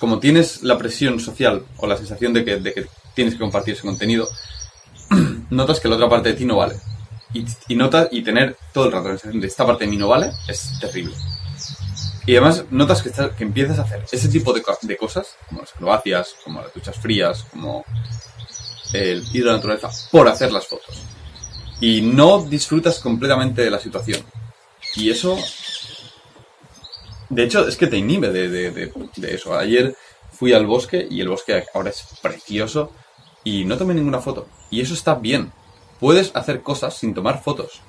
como 0.02 0.18
tienes 0.18 0.64
la 0.64 0.76
presión 0.76 1.20
social 1.20 1.64
o 1.76 1.86
la 1.86 1.96
sensación 1.96 2.32
de 2.32 2.44
que, 2.44 2.88
tienes 3.14 3.34
que 3.34 3.38
compartir 3.38 3.74
ese 3.74 3.84
contenido, 3.84 4.28
notas 5.50 5.78
que 5.78 5.86
la 5.86 5.94
otra 5.94 6.08
parte 6.08 6.30
de 6.30 6.34
ti 6.34 6.44
no 6.44 6.56
vale 6.56 6.74
y, 7.32 7.76
notas 7.76 8.08
y 8.10 8.20
tener 8.20 8.56
todo 8.72 8.86
el 8.86 8.90
rato 8.90 9.10
la 9.10 9.14
sensación 9.14 9.40
de 9.40 9.46
esta 9.46 9.64
parte 9.64 9.84
de 9.84 9.90
mí 9.92 9.96
no 9.96 10.08
vale 10.08 10.32
es 10.48 10.76
terrible. 10.80 11.14
Y 12.26 12.32
además 12.32 12.64
notas 12.72 13.00
que, 13.00 13.12
que 13.12 13.44
empiezas 13.44 13.78
a 13.78 13.82
hacer 13.82 14.04
ese 14.10 14.28
tipo 14.28 14.52
de, 14.52 14.64
de, 14.82 14.96
cosas, 14.96 15.36
como 15.48 15.60
las 15.60 15.72
acrobacias, 15.72 16.34
como 16.42 16.62
las 16.62 16.74
duchas 16.74 16.96
frías, 16.96 17.44
como 17.52 17.84
el 18.94 19.24
ir 19.32 19.44
a 19.44 19.52
la 19.52 19.52
naturaleza, 19.52 19.88
por 20.10 20.26
hacer 20.26 20.50
las 20.50 20.66
fotos. 20.66 21.00
Y 21.80 22.00
no 22.00 22.42
disfrutas 22.42 22.98
completamente 22.98 23.62
de 23.62 23.70
la 23.70 23.78
situación. 23.78 24.20
Y 24.96 25.10
eso, 25.10 25.38
de 27.32 27.44
hecho, 27.44 27.66
es 27.66 27.78
que 27.78 27.86
te 27.86 27.96
inhibe 27.96 28.30
de, 28.30 28.48
de, 28.48 28.70
de, 28.70 29.34
eso. 29.34 29.56
Ayer 29.56 29.96
fui 30.30 30.52
al 30.52 30.66
bosque 30.66 31.06
y 31.10 31.22
el 31.22 31.30
bosque 31.30 31.64
ahora 31.72 31.88
es 31.88 32.04
precioso 32.20 32.92
y 33.42 33.64
no 33.64 33.78
tomé 33.78 33.94
ninguna 33.94 34.20
foto. 34.20 34.48
Y 34.70 34.82
eso 34.82 34.92
está 34.92 35.14
bien, 35.14 35.50
puedes 35.98 36.30
hacer 36.34 36.60
cosas 36.60 36.94
sin 36.94 37.14
tomar 37.14 37.42
fotos. 37.42 37.80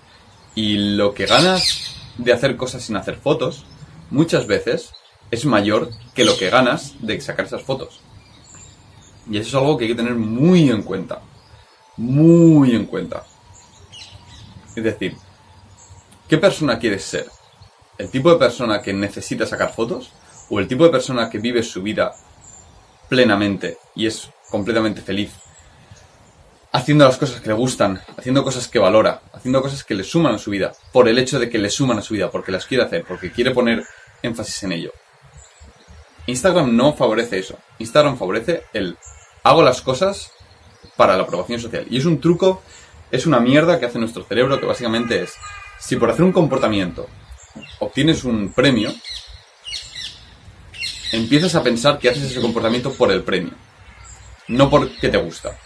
Y 0.56 0.96
lo 0.96 1.14
que 1.14 1.26
ganas 1.26 1.94
de 2.18 2.32
hacer 2.32 2.56
cosas 2.56 2.84
sin 2.84 2.96
hacer 2.96 3.18
fotos, 3.18 3.66
muchas 4.12 4.48
veces, 4.48 4.94
es 5.30 5.46
mayor 5.46 5.90
que 6.16 6.24
lo 6.24 6.38
que 6.38 6.50
ganas 6.50 6.94
de 7.02 7.20
sacar 7.20 7.46
esas 7.46 7.64
fotos. 7.64 8.00
Y 9.30 9.38
eso 9.38 9.50
es 9.50 9.56
algo 9.56 9.78
que 9.78 9.86
hay 9.86 9.92
que 9.92 9.98
tener 9.98 10.16
muy 10.16 10.70
en 10.70 10.84
cuenta. 10.84 11.22
Muy 11.98 12.74
en 12.74 12.86
cuenta. 12.86 13.26
Es 14.74 14.84
decir, 14.86 15.18
¿qué 16.30 16.38
persona 16.38 16.80
quieres 16.80 17.04
ser? 17.04 17.28
¿El 18.04 18.10
tipo 18.10 18.30
de 18.30 18.38
persona 18.38 18.82
que 18.82 18.92
necesita 18.92 19.46
sacar 19.46 19.74
fotos? 19.74 20.12
¿O 20.50 20.60
el 20.60 20.68
tipo 20.68 20.84
de 20.84 20.90
persona 20.90 21.30
que 21.30 21.40
vive 21.40 21.64
su 21.64 21.82
vida 21.82 22.14
plenamente 23.08 23.78
y 23.96 24.08
es 24.08 24.30
completamente 24.50 25.02
feliz 25.02 25.32
haciendo 26.74 27.06
las 27.06 27.18
cosas 27.18 27.40
que 27.40 27.48
le 27.48 27.54
gustan, 27.54 28.02
haciendo 28.18 28.44
cosas 28.44 28.68
que 28.68 28.78
valora, 28.78 29.22
haciendo 29.32 29.62
cosas 29.62 29.86
que 29.86 29.96
le 29.96 30.04
suman 30.04 30.36
a 30.36 30.38
su 30.38 30.52
vida, 30.52 30.74
por 30.92 31.08
el 31.08 31.18
hecho 31.18 31.40
de 31.40 31.50
que 31.50 31.60
le 31.60 31.70
suman 31.70 32.00
a 32.00 32.02
su 32.02 32.16
vida, 32.16 32.30
porque 32.30 32.52
las 32.52 32.66
quiere 32.66 32.84
hacer, 32.84 33.06
porque 33.08 33.32
quiere 33.32 33.52
poner 33.52 33.86
énfasis 34.22 34.64
en 34.64 34.74
ello. 34.74 34.92
Instagram 36.26 36.76
no 36.76 36.92
favorece 36.94 37.40
eso. 37.40 37.58
Instagram 37.80 38.18
favorece 38.18 38.64
el 38.74 38.98
hago 39.44 39.64
las 39.64 39.82
cosas 39.82 40.32
para 40.98 41.16
la 41.16 41.24
aprobación 41.24 41.62
social. 41.62 41.86
Y 41.90 42.00
es 42.00 42.06
un 42.06 42.20
truco, 42.20 42.64
es 43.12 43.26
una 43.26 43.40
mierda 43.40 43.80
que 43.80 43.86
hace 43.86 44.00
nuestro 44.00 44.26
cerebro 44.26 44.60
que 44.60 44.66
básicamente 44.66 45.24
es, 45.24 45.36
si 45.80 45.96
por 45.96 46.10
hacer 46.10 46.26
un 46.26 46.34
comportamiento 46.34 47.08
obtienes 47.80 48.24
un 48.24 48.52
premio, 48.54 48.94
empiezas 51.12 51.56
a 51.56 51.64
pensar 51.64 52.00
que 52.00 52.10
haces 52.10 52.24
ese 52.24 52.42
comportamiento 52.42 52.92
por 52.94 53.12
el 53.12 53.24
premio, 53.24 53.54
no 54.48 54.70
porque 54.70 55.10
te 55.10 55.18
gusta. 55.18 55.58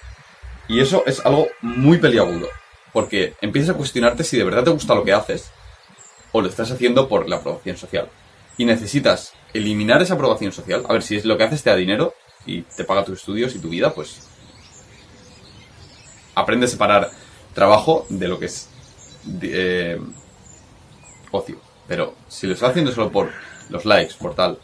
Y 0.67 0.81
eso 0.81 1.03
es 1.05 1.25
algo 1.25 1.47
muy 1.61 1.97
peliagudo, 1.97 2.47
porque 2.91 3.35
empiezas 3.41 3.75
a 3.75 3.77
cuestionarte 3.77 4.23
si 4.23 4.37
de 4.37 4.43
verdad 4.43 4.63
te 4.63 4.71
gusta 4.71 4.95
lo 4.95 5.03
que 5.03 5.13
haces 5.13 5.51
o 6.31 6.41
lo 6.41 6.49
estás 6.49 6.71
haciendo 6.71 7.07
por 7.07 7.29
la 7.29 7.37
aprobación 7.37 7.77
social. 7.77 8.09
Y 8.57 8.65
necesitas 8.65 9.33
eliminar 9.53 10.01
esa 10.01 10.15
aprobación 10.15 10.51
social. 10.51 10.83
A 10.89 10.93
ver, 10.93 11.03
si 11.03 11.15
es 11.15 11.25
lo 11.25 11.37
que 11.37 11.43
haces 11.43 11.63
te 11.63 11.69
da 11.69 11.75
dinero 11.75 12.13
y 12.45 12.63
te 12.63 12.83
paga 12.83 13.05
tus 13.05 13.19
estudios 13.19 13.55
y 13.55 13.59
tu 13.59 13.69
vida, 13.69 13.93
pues 13.93 14.27
aprende 16.35 16.65
a 16.65 16.69
separar 16.69 17.11
trabajo 17.53 18.05
de 18.09 18.27
lo 18.27 18.39
que 18.39 18.45
es 18.45 18.69
eh, 19.41 19.99
ocio. 21.31 21.66
Pero 21.87 22.15
si 22.27 22.47
lo 22.47 22.53
estás 22.53 22.71
haciendo 22.71 22.91
solo 22.91 23.11
por 23.11 23.31
los 23.69 23.85
likes, 23.85 24.15
por 24.19 24.35
tal, 24.35 24.59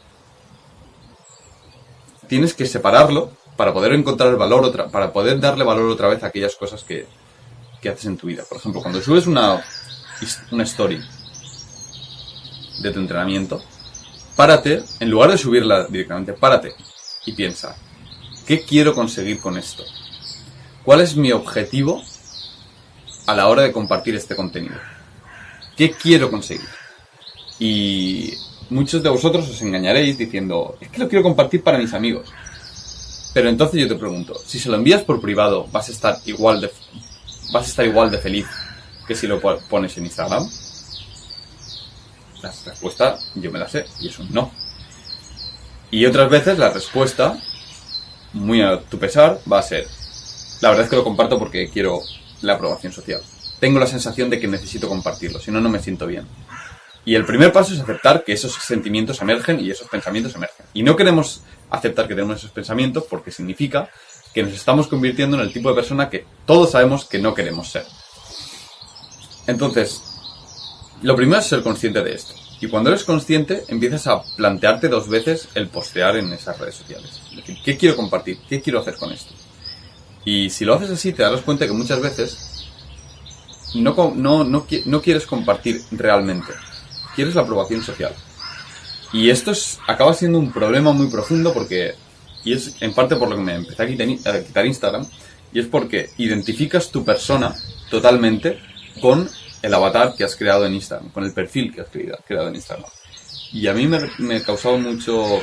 tienes 2.27 2.53
que 2.53 2.65
separarlo 2.65 3.31
para 3.55 3.73
poder 3.73 3.93
encontrar 3.93 4.35
valor 4.35 4.63
otra, 4.65 4.89
para 4.89 5.13
poder 5.13 5.39
darle 5.39 5.63
valor 5.63 5.89
otra 5.89 6.07
vez 6.07 6.23
a 6.23 6.27
aquellas 6.27 6.55
cosas 6.55 6.83
que, 6.83 7.07
que 7.81 7.89
haces 7.89 8.05
en 8.05 8.17
tu 8.17 8.27
vida. 8.27 8.43
Por 8.47 8.57
ejemplo, 8.57 8.81
cuando 8.81 9.01
subes 9.01 9.27
una, 9.27 9.63
una 10.51 10.63
story 10.63 10.99
de 12.81 12.91
tu 12.91 12.99
entrenamiento, 12.99 13.61
párate, 14.35 14.83
en 14.99 15.09
lugar 15.09 15.31
de 15.31 15.37
subirla 15.37 15.85
directamente, 15.85 16.33
párate 16.33 16.73
y 17.25 17.33
piensa, 17.33 17.75
¿qué 18.47 18.65
quiero 18.65 18.95
conseguir 18.95 19.39
con 19.39 19.57
esto? 19.57 19.83
¿Cuál 20.83 21.01
es 21.01 21.15
mi 21.15 21.31
objetivo 21.31 22.03
a 23.27 23.35
la 23.35 23.47
hora 23.47 23.61
de 23.61 23.71
compartir 23.71 24.15
este 24.15 24.35
contenido? 24.35 24.75
¿Qué 25.77 25.91
quiero 25.91 26.29
conseguir? 26.29 26.82
Y 27.59 28.33
muchos 28.69 29.03
de 29.03 29.09
vosotros 29.09 29.49
os 29.49 29.61
engañaréis 29.61 30.17
diciendo, 30.17 30.77
es 30.81 30.89
que 30.89 30.99
lo 30.99 31.07
quiero 31.07 31.23
compartir 31.23 31.63
para 31.63 31.77
mis 31.77 31.93
amigos. 31.93 32.31
Pero 33.33 33.49
entonces 33.49 33.81
yo 33.81 33.87
te 33.87 33.95
pregunto, 33.95 34.35
si 34.45 34.59
se 34.59 34.69
lo 34.69 34.75
envías 34.75 35.03
por 35.03 35.19
privado, 35.19 35.67
¿vas 35.71 35.89
a 35.89 35.91
estar 35.91 36.17
igual 36.25 36.61
de, 36.61 36.71
vas 37.51 37.65
a 37.65 37.69
estar 37.69 37.85
igual 37.85 38.11
de 38.11 38.19
feliz 38.19 38.45
que 39.07 39.15
si 39.15 39.27
lo 39.27 39.39
pones 39.41 39.97
en 39.97 40.05
Instagram? 40.05 40.47
La 42.41 42.53
respuesta 42.65 43.17
yo 43.35 43.51
me 43.51 43.59
la 43.59 43.67
sé 43.67 43.85
y 43.99 44.09
es 44.09 44.19
un 44.19 44.31
no. 44.31 44.51
Y 45.89 46.05
otras 46.05 46.29
veces 46.29 46.57
la 46.57 46.69
respuesta, 46.69 47.39
muy 48.33 48.61
a 48.61 48.79
tu 48.79 48.97
pesar, 48.97 49.39
va 49.51 49.59
a 49.59 49.63
ser, 49.63 49.87
la 50.61 50.69
verdad 50.69 50.85
es 50.85 50.89
que 50.89 50.95
lo 50.95 51.03
comparto 51.03 51.39
porque 51.39 51.69
quiero 51.69 52.01
la 52.41 52.53
aprobación 52.53 52.91
social. 52.91 53.21
Tengo 53.59 53.79
la 53.79 53.87
sensación 53.87 54.29
de 54.29 54.39
que 54.39 54.47
necesito 54.47 54.89
compartirlo, 54.89 55.39
si 55.39 55.51
no, 55.51 55.61
no 55.61 55.69
me 55.69 55.79
siento 55.79 56.05
bien. 56.05 56.27
Y 57.05 57.15
el 57.15 57.25
primer 57.25 57.51
paso 57.51 57.73
es 57.73 57.81
aceptar 57.81 58.23
que 58.23 58.33
esos 58.33 58.53
sentimientos 58.53 59.21
emergen 59.21 59.59
y 59.59 59.69
esos 59.69 59.87
pensamientos 59.89 60.35
emergen. 60.35 60.65
Y 60.73 60.83
no 60.83 60.95
queremos 60.95 61.41
aceptar 61.69 62.07
que 62.07 62.15
tenemos 62.15 62.37
esos 62.37 62.51
pensamientos 62.51 63.05
porque 63.09 63.31
significa 63.31 63.89
que 64.33 64.43
nos 64.43 64.53
estamos 64.53 64.87
convirtiendo 64.87 65.37
en 65.37 65.43
el 65.43 65.53
tipo 65.53 65.69
de 65.69 65.75
persona 65.75 66.09
que 66.09 66.25
todos 66.45 66.71
sabemos 66.71 67.05
que 67.05 67.19
no 67.19 67.33
queremos 67.33 67.69
ser. 67.69 67.85
Entonces, 69.47 70.01
lo 71.01 71.15
primero 71.15 71.41
es 71.41 71.47
ser 71.47 71.61
consciente 71.61 72.01
de 72.01 72.13
esto. 72.13 72.33
Y 72.61 72.69
cuando 72.69 72.89
eres 72.89 73.03
consciente, 73.03 73.65
empiezas 73.67 74.07
a 74.07 74.21
plantearte 74.37 74.87
dos 74.87 75.09
veces 75.09 75.49
el 75.53 75.67
postear 75.67 76.15
en 76.15 76.31
esas 76.31 76.57
redes 76.57 76.75
sociales. 76.75 77.21
¿qué 77.65 77.77
quiero 77.77 77.97
compartir? 77.97 78.39
¿Qué 78.47 78.61
quiero 78.61 78.79
hacer 78.79 78.95
con 78.95 79.11
esto? 79.11 79.33
Y 80.23 80.49
si 80.49 80.63
lo 80.63 80.75
haces 80.75 80.91
así, 80.91 81.11
te 81.11 81.23
darás 81.23 81.41
cuenta 81.41 81.67
que 81.67 81.73
muchas 81.73 82.01
veces 82.01 82.69
no, 83.75 84.13
no, 84.15 84.45
no 84.45 85.01
quieres 85.01 85.25
compartir 85.25 85.81
realmente. 85.91 86.53
Quieres 87.15 87.35
la 87.35 87.41
aprobación 87.41 87.83
social. 87.83 88.13
Y 89.11 89.29
esto 89.29 89.51
es, 89.51 89.79
acaba 89.87 90.13
siendo 90.13 90.39
un 90.39 90.51
problema 90.51 90.91
muy 90.91 91.07
profundo 91.07 91.53
porque, 91.53 91.93
y 92.43 92.53
es 92.53 92.75
en 92.81 92.93
parte 92.93 93.15
por 93.15 93.29
lo 93.29 93.35
que 93.35 93.43
me 93.43 93.55
empecé 93.55 93.83
a 93.83 93.87
quitar, 93.87 94.35
a 94.35 94.43
quitar 94.43 94.65
Instagram, 94.65 95.05
y 95.53 95.59
es 95.59 95.67
porque 95.67 96.09
identificas 96.17 96.89
tu 96.89 97.05
persona 97.05 97.53
totalmente 97.91 98.59
con 98.99 99.29
el 99.61 99.73
avatar 99.73 100.15
que 100.15 100.23
has 100.23 100.35
creado 100.35 100.65
en 100.65 100.73
Instagram, 100.73 101.11
con 101.11 101.23
el 101.23 101.31
perfil 101.31 101.73
que 101.73 101.81
has 101.81 101.87
creado 102.25 102.47
en 102.47 102.55
Instagram. 102.55 102.89
Y 103.51 103.67
a 103.67 103.73
mí 103.73 103.87
me, 103.87 103.99
me 104.17 104.41
causado 104.41 104.79
mucho 104.79 105.41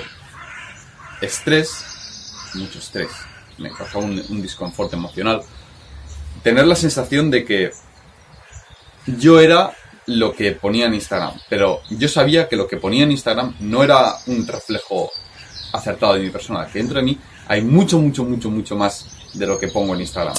estrés, 1.20 2.50
mucho 2.54 2.80
estrés, 2.80 3.10
me 3.56 3.70
causaba 3.70 4.04
un, 4.04 4.20
un 4.28 4.42
disconfort 4.42 4.92
emocional, 4.92 5.42
tener 6.42 6.66
la 6.66 6.74
sensación 6.74 7.30
de 7.30 7.44
que 7.44 7.70
yo 9.06 9.40
era 9.40 9.72
lo 10.06 10.32
que 10.32 10.52
ponía 10.52 10.86
en 10.86 10.94
Instagram, 10.94 11.34
pero 11.48 11.80
yo 11.90 12.08
sabía 12.08 12.48
que 12.48 12.56
lo 12.56 12.66
que 12.66 12.76
ponía 12.76 13.04
en 13.04 13.12
Instagram 13.12 13.56
no 13.60 13.84
era 13.84 14.14
un 14.26 14.46
reflejo 14.46 15.10
acertado 15.72 16.14
de 16.14 16.20
mi 16.20 16.30
persona, 16.30 16.66
que 16.66 16.78
dentro 16.78 16.98
de 16.98 17.04
mí 17.04 17.18
hay 17.46 17.62
mucho, 17.62 17.98
mucho, 17.98 18.24
mucho, 18.24 18.50
mucho 18.50 18.76
más 18.76 19.06
de 19.34 19.46
lo 19.46 19.58
que 19.58 19.68
pongo 19.68 19.94
en 19.94 20.00
Instagram. 20.00 20.34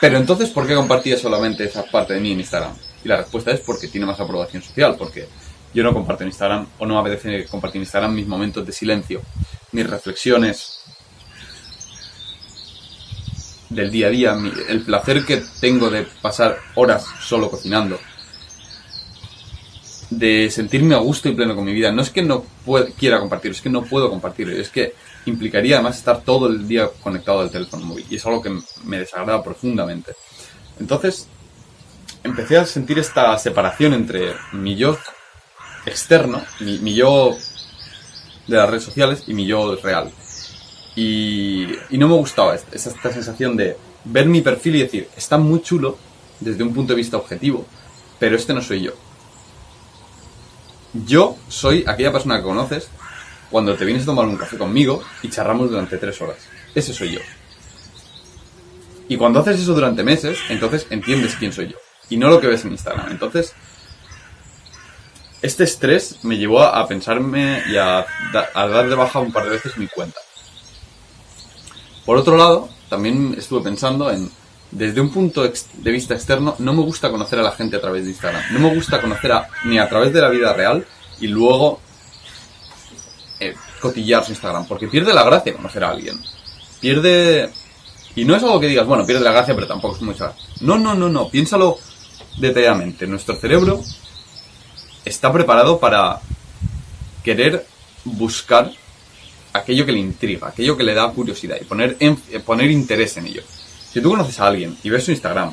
Pero 0.00 0.16
entonces, 0.16 0.50
¿por 0.50 0.66
qué 0.66 0.74
compartía 0.74 1.16
solamente 1.16 1.64
esa 1.64 1.84
parte 1.84 2.14
de 2.14 2.20
mí 2.20 2.32
en 2.32 2.40
Instagram? 2.40 2.72
Y 3.04 3.08
la 3.08 3.16
respuesta 3.16 3.50
es 3.50 3.60
porque 3.60 3.88
tiene 3.88 4.06
más 4.06 4.20
aprobación 4.20 4.62
social, 4.62 4.96
porque 4.96 5.28
yo 5.74 5.82
no 5.82 5.92
comparto 5.92 6.22
en 6.22 6.28
Instagram 6.28 6.66
o 6.78 6.86
no 6.86 6.94
me 6.94 7.00
apetece 7.00 7.46
compartir 7.46 7.78
en 7.78 7.82
Instagram 7.82 8.14
mis 8.14 8.26
momentos 8.26 8.64
de 8.64 8.72
silencio, 8.72 9.22
mis 9.72 9.88
reflexiones 9.88 10.78
del 13.70 13.90
día 13.90 14.06
a 14.06 14.10
día, 14.10 14.36
el 14.68 14.82
placer 14.82 15.24
que 15.24 15.42
tengo 15.60 15.90
de 15.90 16.06
pasar 16.22 16.58
horas 16.74 17.06
solo 17.20 17.50
cocinando, 17.50 17.98
de 20.10 20.50
sentirme 20.50 20.94
a 20.94 20.98
gusto 20.98 21.28
y 21.28 21.34
pleno 21.34 21.54
con 21.54 21.64
mi 21.64 21.74
vida. 21.74 21.92
No 21.92 22.02
es 22.02 22.10
que 22.10 22.22
no 22.22 22.44
quiera 22.98 23.18
compartir, 23.18 23.50
es 23.50 23.60
que 23.60 23.70
no 23.70 23.82
puedo 23.82 24.08
compartir, 24.08 24.50
es 24.50 24.70
que 24.70 24.94
implicaría 25.26 25.76
además 25.76 25.98
estar 25.98 26.22
todo 26.22 26.48
el 26.48 26.66
día 26.66 26.88
conectado 27.02 27.40
al 27.40 27.50
teléfono 27.50 27.84
móvil 27.84 28.06
y 28.08 28.16
es 28.16 28.26
algo 28.26 28.42
que 28.42 28.58
me 28.84 28.98
desagrada 28.98 29.42
profundamente. 29.42 30.12
Entonces, 30.80 31.28
empecé 32.22 32.56
a 32.56 32.64
sentir 32.64 32.98
esta 32.98 33.36
separación 33.38 33.94
entre 33.94 34.34
mi 34.52 34.76
yo 34.76 34.96
externo, 35.86 36.42
mi, 36.60 36.94
yo 36.94 37.36
de 38.46 38.56
las 38.56 38.68
redes 38.68 38.84
sociales 38.84 39.24
y 39.26 39.34
mi 39.34 39.46
yo 39.46 39.76
real. 39.76 40.10
Y, 41.00 41.68
no 41.92 42.08
me 42.08 42.14
gustaba 42.14 42.56
esta, 42.56 43.12
sensación 43.12 43.56
de 43.56 43.76
ver 44.04 44.26
mi 44.26 44.40
perfil 44.40 44.74
y 44.74 44.80
decir, 44.80 45.08
está 45.16 45.38
muy 45.38 45.62
chulo 45.62 45.96
desde 46.40 46.64
un 46.64 46.74
punto 46.74 46.92
de 46.92 46.96
vista 46.96 47.16
objetivo, 47.16 47.64
pero 48.18 48.34
este 48.34 48.52
no 48.52 48.60
soy 48.60 48.82
yo. 48.82 48.92
Yo 51.06 51.36
soy 51.48 51.84
aquella 51.86 52.10
persona 52.10 52.38
que 52.38 52.42
conoces 52.42 52.88
cuando 53.48 53.76
te 53.76 53.84
vienes 53.84 54.02
a 54.02 54.06
tomar 54.06 54.26
un 54.26 54.36
café 54.36 54.58
conmigo 54.58 55.00
y 55.22 55.28
charramos 55.28 55.70
durante 55.70 55.98
tres 55.98 56.20
horas. 56.20 56.38
Ese 56.74 56.92
soy 56.92 57.12
yo. 57.12 57.20
Y 59.06 59.16
cuando 59.16 59.38
haces 59.38 59.60
eso 59.60 59.74
durante 59.74 60.02
meses, 60.02 60.36
entonces 60.48 60.88
entiendes 60.90 61.36
quién 61.36 61.52
soy 61.52 61.68
yo. 61.68 61.76
Y 62.10 62.16
no 62.16 62.28
lo 62.28 62.40
que 62.40 62.48
ves 62.48 62.64
en 62.64 62.72
Instagram. 62.72 63.12
Entonces, 63.12 63.52
este 65.42 65.62
estrés 65.62 66.24
me 66.24 66.38
llevó 66.38 66.60
a 66.60 66.88
pensarme 66.88 67.62
y 67.68 67.76
a, 67.76 68.04
dar 68.32 68.88
de 68.88 68.96
baja 68.96 69.20
un 69.20 69.32
par 69.32 69.44
de 69.44 69.50
veces 69.50 69.76
mi 69.76 69.86
cuenta. 69.86 70.18
Por 72.08 72.16
otro 72.16 72.38
lado, 72.38 72.70
también 72.88 73.34
estuve 73.36 73.60
pensando 73.60 74.10
en, 74.10 74.30
desde 74.70 74.98
un 74.98 75.10
punto 75.10 75.42
de 75.42 75.90
vista 75.90 76.14
externo, 76.14 76.54
no 76.58 76.72
me 76.72 76.80
gusta 76.80 77.10
conocer 77.10 77.38
a 77.38 77.42
la 77.42 77.52
gente 77.52 77.76
a 77.76 77.82
través 77.82 78.04
de 78.04 78.12
Instagram. 78.12 78.44
No 78.50 78.60
me 78.60 78.74
gusta 78.74 79.02
conocer 79.02 79.30
a, 79.30 79.46
ni 79.66 79.78
a 79.78 79.90
través 79.90 80.10
de 80.14 80.22
la 80.22 80.30
vida 80.30 80.54
real 80.54 80.86
y 81.20 81.26
luego 81.26 81.80
eh, 83.38 83.54
cotillar 83.78 84.24
su 84.24 84.32
Instagram, 84.32 84.66
porque 84.66 84.88
pierde 84.88 85.12
la 85.12 85.22
gracia 85.22 85.52
conocer 85.52 85.84
a 85.84 85.90
alguien. 85.90 86.18
Pierde... 86.80 87.50
Y 88.16 88.24
no 88.24 88.34
es 88.34 88.42
algo 88.42 88.58
que 88.58 88.68
digas, 88.68 88.86
bueno, 88.86 89.04
pierde 89.04 89.22
la 89.22 89.32
gracia, 89.32 89.54
pero 89.54 89.66
tampoco 89.66 89.96
es 89.96 90.00
mucha... 90.00 90.32
No, 90.62 90.78
no, 90.78 90.94
no, 90.94 91.10
no, 91.10 91.28
piénsalo 91.28 91.76
detalladamente. 92.38 93.06
Nuestro 93.06 93.36
cerebro 93.36 93.82
está 95.04 95.30
preparado 95.30 95.78
para 95.78 96.20
querer 97.22 97.66
buscar 98.06 98.72
aquello 99.52 99.86
que 99.86 99.92
le 99.92 99.98
intriga, 99.98 100.48
aquello 100.48 100.76
que 100.76 100.84
le 100.84 100.94
da 100.94 101.10
curiosidad 101.10 101.56
y 101.60 101.64
poner, 101.64 101.96
en, 102.00 102.16
poner 102.44 102.70
interés 102.70 103.16
en 103.16 103.26
ello. 103.26 103.42
Si 103.92 104.00
tú 104.00 104.10
conoces 104.10 104.38
a 104.40 104.46
alguien 104.46 104.76
y 104.82 104.90
ves 104.90 105.04
su 105.04 105.10
Instagram 105.10 105.52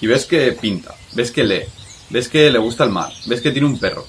y 0.00 0.06
ves 0.06 0.24
que 0.24 0.52
pinta, 0.52 0.94
ves 1.12 1.30
que 1.30 1.44
lee, 1.44 1.62
ves 2.10 2.28
que 2.28 2.50
le 2.50 2.58
gusta 2.58 2.84
el 2.84 2.90
mar, 2.90 3.12
ves 3.26 3.40
que 3.40 3.50
tiene 3.50 3.66
un 3.66 3.78
perro, 3.78 4.06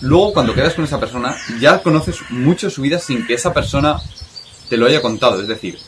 luego 0.00 0.32
cuando 0.32 0.54
quedas 0.54 0.74
con 0.74 0.84
esa 0.84 0.98
persona 0.98 1.36
ya 1.60 1.82
conoces 1.82 2.18
mucho 2.30 2.70
su 2.70 2.82
vida 2.82 2.98
sin 2.98 3.26
que 3.26 3.34
esa 3.34 3.52
persona 3.52 4.00
te 4.68 4.76
lo 4.76 4.86
haya 4.86 5.02
contado. 5.02 5.40
Es 5.40 5.48
decir, 5.48 5.78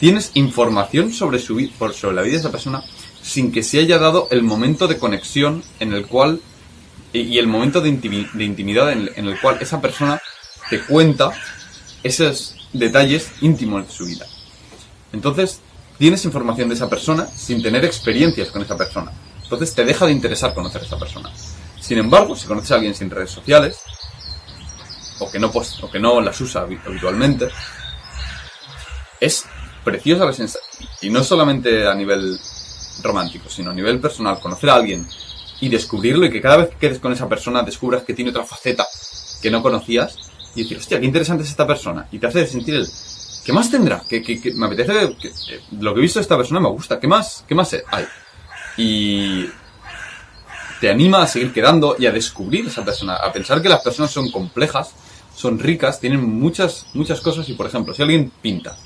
tienes 0.00 0.30
información 0.34 1.12
sobre, 1.12 1.38
su, 1.38 1.68
sobre 1.92 2.16
la 2.16 2.22
vida 2.22 2.34
de 2.34 2.40
esa 2.40 2.52
persona 2.52 2.82
sin 3.22 3.52
que 3.52 3.62
se 3.62 3.80
haya 3.80 3.98
dado 3.98 4.28
el 4.30 4.42
momento 4.42 4.88
de 4.88 4.98
conexión 4.98 5.62
en 5.80 5.92
el 5.92 6.06
cual 6.06 6.40
y 7.12 7.38
el 7.38 7.46
momento 7.46 7.80
de, 7.80 7.88
intimidad 7.88 8.92
en, 8.92 9.26
el 9.26 9.40
cual 9.40 9.58
esa 9.60 9.80
persona 9.80 10.20
te 10.68 10.80
cuenta 10.80 11.30
esos 12.02 12.56
detalles 12.72 13.30
íntimos 13.40 13.86
de 13.86 13.92
su 13.92 14.06
vida. 14.06 14.26
Entonces, 15.12 15.60
tienes 15.98 16.24
información 16.24 16.68
de 16.68 16.74
esa 16.74 16.88
persona 16.88 17.26
sin 17.26 17.62
tener 17.62 17.84
experiencias 17.84 18.50
con 18.50 18.62
esa 18.62 18.76
persona. 18.76 19.12
Entonces 19.42 19.74
te 19.74 19.84
deja 19.84 20.06
de 20.06 20.12
interesar 20.12 20.54
conocer 20.54 20.82
a 20.82 20.84
esa 20.84 20.98
persona. 20.98 21.32
Sin 21.80 21.98
embargo, 21.98 22.36
si 22.36 22.46
conoces 22.46 22.70
a 22.72 22.74
alguien 22.74 22.94
sin 22.94 23.10
redes 23.10 23.30
sociales, 23.30 23.78
o 25.20 25.30
que 25.30 25.38
no, 25.38 25.48
o 25.48 25.90
que 25.90 25.98
no 25.98 26.20
las 26.20 26.40
usa 26.40 26.62
habitualmente, 26.62 27.48
es 29.20 29.44
preciosa 29.84 30.24
la 30.24 30.32
sensación. 30.32 30.88
Y 31.00 31.10
no 31.10 31.24
solamente 31.24 31.86
a 31.86 31.94
nivel 31.94 32.38
romántico, 33.02 33.48
sino 33.48 33.70
a 33.70 33.74
nivel 33.74 34.00
personal. 34.00 34.38
Conocer 34.40 34.70
a 34.70 34.74
alguien 34.74 35.06
y 35.60 35.68
descubrirlo 35.68 36.26
y 36.26 36.30
que 36.30 36.40
cada 36.40 36.58
vez 36.58 36.68
que 36.70 36.76
quedes 36.76 36.98
con 36.98 37.12
esa 37.12 37.28
persona 37.28 37.62
descubras 37.62 38.02
que 38.02 38.14
tiene 38.14 38.30
otra 38.30 38.44
faceta 38.44 38.86
que 39.42 39.50
no 39.50 39.62
conocías 39.62 40.16
y 40.58 40.62
decir, 40.64 40.78
hostia, 40.78 40.98
qué 40.98 41.06
interesante 41.06 41.44
es 41.44 41.50
esta 41.50 41.66
persona. 41.66 42.06
Y 42.10 42.18
te 42.18 42.26
hace 42.26 42.46
sentir 42.46 42.74
el, 42.74 42.88
¿qué 43.44 43.52
más 43.52 43.70
tendrá? 43.70 44.02
Que, 44.08 44.22
me 44.56 44.66
apetece, 44.66 45.16
que, 45.20 45.30
lo 45.80 45.94
que 45.94 46.00
he 46.00 46.02
visto 46.02 46.18
de 46.18 46.22
esta 46.22 46.36
persona 46.36 46.60
me 46.60 46.68
gusta, 46.68 46.98
¿qué 46.98 47.06
más? 47.06 47.44
¿Qué 47.46 47.54
más 47.54 47.76
hay? 47.90 48.04
Y 48.76 49.46
te 50.80 50.90
anima 50.90 51.22
a 51.22 51.26
seguir 51.26 51.52
quedando 51.52 51.96
y 51.98 52.06
a 52.06 52.12
descubrir 52.12 52.66
esa 52.66 52.84
persona, 52.84 53.16
a 53.16 53.32
pensar 53.32 53.62
que 53.62 53.68
las 53.68 53.82
personas 53.82 54.10
son 54.10 54.30
complejas, 54.30 54.90
son 55.34 55.58
ricas, 55.58 56.00
tienen 56.00 56.22
muchas, 56.22 56.86
muchas 56.94 57.20
cosas 57.20 57.48
y, 57.48 57.54
por 57.54 57.66
ejemplo, 57.66 57.94
si 57.94 58.02
alguien 58.02 58.30
pinta 58.42 58.76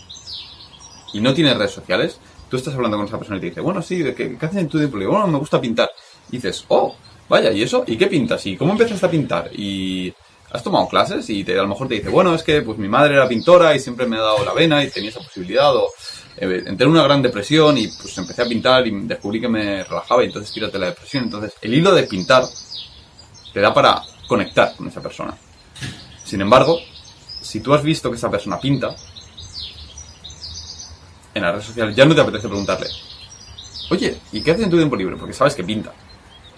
y 1.12 1.20
no 1.20 1.32
tiene 1.32 1.54
redes 1.54 1.72
sociales, 1.72 2.18
tú 2.50 2.56
estás 2.56 2.74
hablando 2.74 2.98
con 2.98 3.06
esa 3.06 3.18
persona 3.18 3.38
y 3.38 3.40
te 3.40 3.46
dice, 3.46 3.61
bueno, 3.61 3.80
sí, 3.80 4.02
¿qué, 4.16 4.37
qué 4.38 4.46
haces 4.46 4.58
en 4.58 4.68
tu 4.68 4.78
tiempo? 4.78 4.98
Bueno, 4.98 5.26
me 5.26 5.38
gusta 5.38 5.61
pintar. 5.61 5.90
Y 6.30 6.37
dices, 6.37 6.64
oh, 6.68 6.94
vaya, 7.28 7.50
¿y 7.52 7.62
eso? 7.62 7.85
¿Y 7.87 7.96
qué 7.96 8.06
pintas? 8.06 8.44
¿Y 8.46 8.56
cómo 8.56 8.72
empezaste 8.72 9.06
a 9.06 9.11
pintar? 9.11 9.50
Y 9.54 10.12
has 10.53 10.62
tomado 10.62 10.88
clases 10.88 11.29
y 11.31 11.45
te, 11.45 11.59
a 11.59 11.62
lo 11.62 11.69
mejor 11.69 11.88
te 11.88 11.95
dice, 11.95 12.09
bueno, 12.09 12.35
es 12.35 12.43
que 12.43 12.62
pues 12.62 12.79
mi 12.79 12.88
madre 12.88 13.15
era 13.15 13.29
pintora 13.29 13.75
y 13.75 13.81
siempre 13.81 14.07
me 14.07 14.17
ha 14.17 14.21
dado 14.21 14.45
la 14.45 14.53
vena 14.53 14.85
y 14.85 14.91
tenía 14.91 15.11
esa 15.11 15.21
posibilidad, 15.21 15.75
o 15.75 15.88
eh, 16.37 16.65
entré 16.67 16.85
en 16.85 16.93
una 16.93 17.03
gran 17.03 17.23
depresión 17.23 17.79
y 17.79 17.88
pues 17.88 18.17
empecé 18.19 18.43
a 18.43 18.47
pintar 18.47 18.87
y 18.87 18.91
descubrí 19.07 19.41
que 19.41 19.49
me 19.49 19.85
relajaba 19.85 20.23
y 20.23 20.27
entonces 20.27 20.53
tírate 20.53 20.79
la 20.79 20.87
depresión. 20.87 21.25
Entonces, 21.25 21.55
el 21.61 21.75
hilo 21.75 21.95
de 21.95 22.03
pintar 22.05 22.45
te 23.53 23.61
da 23.61 23.73
para 23.73 24.03
conectar 24.27 24.75
con 24.77 24.88
esa 24.88 25.01
persona. 25.01 25.37
Sin 26.25 26.41
embargo, 26.41 26.79
si 27.41 27.61
tú 27.61 27.75
has 27.75 27.83
visto 27.83 28.11
que 28.11 28.17
esa 28.17 28.31
persona 28.31 28.59
pinta, 28.59 28.95
en 31.35 31.43
las 31.43 31.53
redes 31.53 31.67
sociales 31.67 31.97
ya 31.97 32.05
no 32.05 32.15
te 32.15 32.21
apetece 32.21 32.49
preguntarle, 32.49 32.88
oye, 33.91 34.19
¿y 34.33 34.43
qué 34.43 34.53
haces 34.53 34.65
en 34.65 34.71
tu 34.71 34.77
tiempo 34.77 34.97
libre? 34.97 35.17
Porque 35.17 35.35
sabes 35.35 35.55
que 35.55 35.65
pinta. 35.65 35.93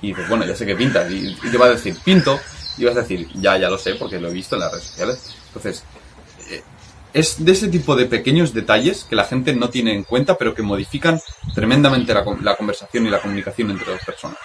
Y 0.03 0.09
dices, 0.09 0.29
bueno, 0.29 0.45
ya 0.45 0.55
sé 0.55 0.67
que 0.67 0.75
pinta. 0.75 1.09
Y, 1.09 1.35
te 1.51 1.57
va 1.57 1.67
a 1.67 1.71
decir, 1.71 1.97
pinto. 2.05 2.39
Y 2.77 2.85
vas 2.85 2.97
a 2.97 3.03
decir, 3.03 3.29
ya, 3.35 3.57
ya 3.57 3.71
lo 3.71 3.79
sé, 3.79 3.95
porque 3.95 4.21
lo 4.21 4.29
he 4.29 4.33
visto 4.33 4.57
en 4.57 4.61
las 4.61 4.73
redes 4.73 4.87
sociales. 4.87 5.35
Entonces, 5.49 5.85
eh, 6.51 6.63
es 7.13 7.45
de 7.45 7.53
ese 7.53 7.69
tipo 7.69 7.95
de 7.95 8.07
pequeños 8.07 8.53
detalles 8.53 9.05
que 9.05 9.17
la 9.17 9.25
gente 9.25 9.55
no 9.55 9.71
tiene 9.71 9.95
en 9.95 10.03
cuenta, 10.03 10.37
pero 10.37 10.55
que 10.55 10.63
modifican 10.63 11.21
tremendamente 11.55 12.13
la, 12.13 12.25
la 12.43 12.57
conversación 12.57 13.07
y 13.07 13.11
la 13.11 13.21
comunicación 13.21 13.71
entre 13.71 13.93
dos 13.93 14.01
personas. 14.05 14.39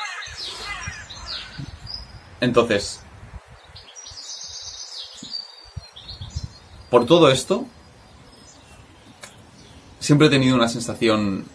Entonces, 2.42 3.02
por 6.90 7.06
todo 7.06 7.30
esto, 7.30 7.66
siempre 10.00 10.28
he 10.28 10.30
tenido 10.30 10.56
una 10.56 10.70
sensación 10.70 11.46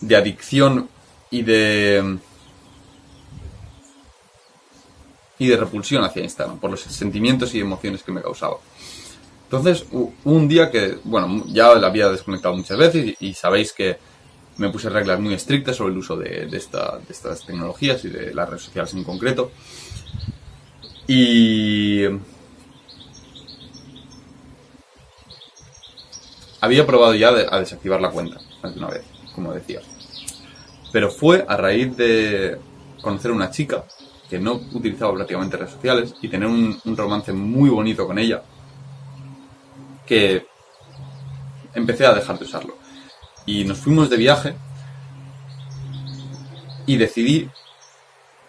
de 0.00 0.16
adicción 0.16 0.88
y 1.30 1.42
de 1.42 2.18
y 5.38 5.46
de 5.48 5.56
repulsión 5.56 6.02
hacia 6.04 6.22
Instagram 6.22 6.58
por 6.58 6.70
los 6.70 6.80
sentimientos 6.80 7.54
y 7.54 7.60
emociones 7.60 8.02
que 8.02 8.12
me 8.12 8.22
causaba. 8.22 8.56
Entonces, 9.44 9.86
un 10.24 10.48
día 10.48 10.70
que, 10.70 10.98
bueno, 11.04 11.44
ya 11.46 11.72
la 11.76 11.86
había 11.86 12.08
desconectado 12.08 12.56
muchas 12.56 12.76
veces 12.76 13.14
y, 13.20 13.34
sabéis 13.34 13.72
que 13.72 13.96
me 14.56 14.70
puse 14.70 14.88
reglas 14.88 15.20
muy 15.20 15.34
estrictas 15.34 15.76
sobre 15.76 15.92
el 15.92 15.98
uso 15.98 16.16
de, 16.16 16.48
estas 17.08 17.46
tecnologías 17.46 18.04
y 18.04 18.08
de 18.08 18.34
las 18.34 18.48
redes 18.48 18.62
sociales 18.62 18.92
en 18.94 19.04
concreto. 19.04 19.52
Y 21.06 22.02
había 26.60 26.84
probado 26.84 27.14
ya 27.14 27.28
a 27.28 27.60
desactivar 27.60 28.00
la 28.00 28.10
cuenta 28.10 28.40
más 28.62 28.74
de 28.74 28.80
una 28.80 28.88
vez, 28.88 29.04
como 29.32 29.52
decía. 29.52 29.80
Pero 30.92 31.08
fue 31.08 31.44
a 31.46 31.56
raíz 31.56 31.96
de 31.96 32.58
conocer 33.00 33.30
a 33.30 33.34
una 33.34 33.50
chica 33.52 33.84
que 34.28 34.38
no 34.38 34.54
utilizaba 34.72 35.14
prácticamente 35.14 35.56
redes 35.56 35.72
sociales 35.72 36.14
y 36.20 36.28
tener 36.28 36.48
un, 36.48 36.80
romance 36.96 37.32
muy 37.32 37.70
bonito 37.70 38.06
con 38.06 38.18
ella 38.18 38.42
que 40.06 40.46
empecé 41.74 42.06
a 42.06 42.14
dejar 42.14 42.38
de 42.38 42.44
usarlo. 42.44 42.76
Y 43.44 43.64
nos 43.64 43.78
fuimos 43.78 44.10
de 44.10 44.16
viaje 44.16 44.54
y 46.86 46.96
decidí 46.96 47.48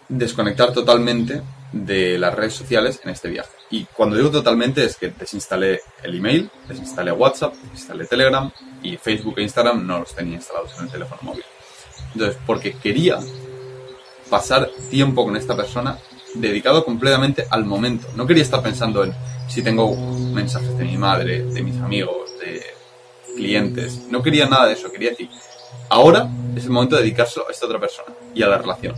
desconectar 0.08 0.72
totalmente 0.72 1.42
de 1.72 2.18
las 2.18 2.34
redes 2.34 2.54
sociales 2.54 3.00
en 3.04 3.10
este 3.10 3.28
viaje. 3.28 3.50
Y 3.70 3.84
cuando 3.84 4.16
digo 4.16 4.30
totalmente 4.30 4.84
es 4.84 4.96
que 4.96 5.10
desinstalé 5.10 5.80
el 6.02 6.16
email, 6.16 6.50
desinstalé 6.66 7.12
WhatsApp, 7.12 7.54
desinstalé 7.54 8.06
Telegram 8.06 8.50
y 8.82 8.96
Facebook 8.96 9.38
e 9.38 9.42
Instagram 9.42 9.86
no 9.86 10.00
los 10.00 10.14
tenía 10.14 10.36
instalados 10.36 10.76
en 10.78 10.84
el 10.84 10.90
teléfono 10.90 11.20
móvil. 11.22 11.44
Entonces, 12.14 12.38
porque 12.46 12.72
quería 12.72 13.18
pasar 14.30 14.70
tiempo 14.90 15.24
con 15.24 15.36
esta 15.36 15.56
persona 15.56 15.98
dedicado 16.34 16.84
completamente 16.84 17.46
al 17.50 17.64
momento. 17.64 18.08
No 18.16 18.26
quería 18.26 18.42
estar 18.42 18.62
pensando 18.62 19.04
en 19.04 19.14
si 19.48 19.62
tengo 19.62 19.96
mensajes 19.96 20.76
de 20.76 20.84
mi 20.84 20.96
madre, 20.96 21.42
de 21.42 21.62
mis 21.62 21.80
amigos, 21.80 22.30
de 22.38 22.62
clientes. 23.36 24.02
No 24.10 24.22
quería 24.22 24.46
nada 24.46 24.66
de 24.66 24.74
eso. 24.74 24.92
Quería 24.92 25.10
decir, 25.10 25.30
ahora 25.88 26.28
es 26.54 26.64
el 26.64 26.70
momento 26.70 26.96
de 26.96 27.02
dedicarse 27.02 27.40
a 27.40 27.50
esta 27.50 27.66
otra 27.66 27.80
persona 27.80 28.14
y 28.34 28.42
a 28.42 28.48
la 28.48 28.58
relación. 28.58 28.94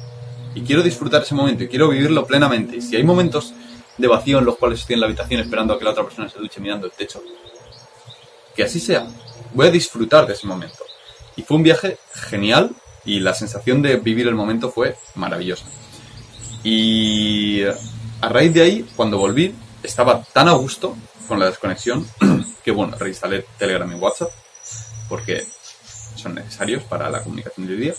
Y 0.55 0.63
quiero 0.63 0.83
disfrutar 0.83 1.23
ese 1.23 1.35
momento 1.35 1.63
y 1.63 1.69
quiero 1.69 1.89
vivirlo 1.89 2.27
plenamente. 2.27 2.77
Y 2.77 2.81
si 2.81 2.97
hay 2.97 3.05
momentos 3.05 3.55
de 3.97 4.09
vacío 4.09 4.39
en 4.39 4.45
los 4.45 4.57
cuales 4.57 4.81
estoy 4.81 4.95
en 4.95 5.01
la 5.01 5.07
habitación 5.07 5.41
esperando 5.41 5.75
a 5.75 5.79
que 5.79 5.85
la 5.85 5.91
otra 5.91 6.05
persona 6.05 6.29
se 6.29 6.39
duche 6.39 6.61
mirando 6.61 6.87
el 6.87 6.93
techo, 6.93 7.23
que 8.55 8.65
así 8.65 8.81
sea. 8.81 9.07
Voy 9.53 9.69
a 9.69 9.71
disfrutar 9.71 10.27
de 10.27 10.33
ese 10.33 10.47
momento. 10.47 10.85
Y 11.37 11.43
fue 11.43 11.57
un 11.57 11.63
viaje 11.63 11.99
genial 12.15 12.71
y 13.05 13.21
la 13.21 13.35
sensación 13.35 13.83
de 13.83 13.97
vivir 13.97 14.27
el 14.27 14.35
momento 14.35 14.71
fue 14.71 14.97
maravillosa. 15.15 15.67
Y 16.63 17.63
a 17.63 18.29
raíz 18.29 18.53
de 18.53 18.63
ahí, 18.63 18.87
cuando 18.97 19.19
volví, 19.19 19.55
estaba 19.83 20.23
tan 20.33 20.49
a 20.49 20.53
gusto 20.53 20.97
con 21.27 21.39
la 21.39 21.47
desconexión 21.47 22.07
que, 22.65 22.71
bueno, 22.71 22.97
reinstalé 22.99 23.47
Telegram 23.59 23.91
y 23.91 23.95
WhatsApp 23.95 24.31
porque 25.09 25.45
son 26.17 26.35
necesarios 26.35 26.85
para 26.85 27.11
la 27.11 27.23
comunicación 27.23 27.67
de 27.67 27.75
hoy 27.75 27.81
día, 27.81 27.95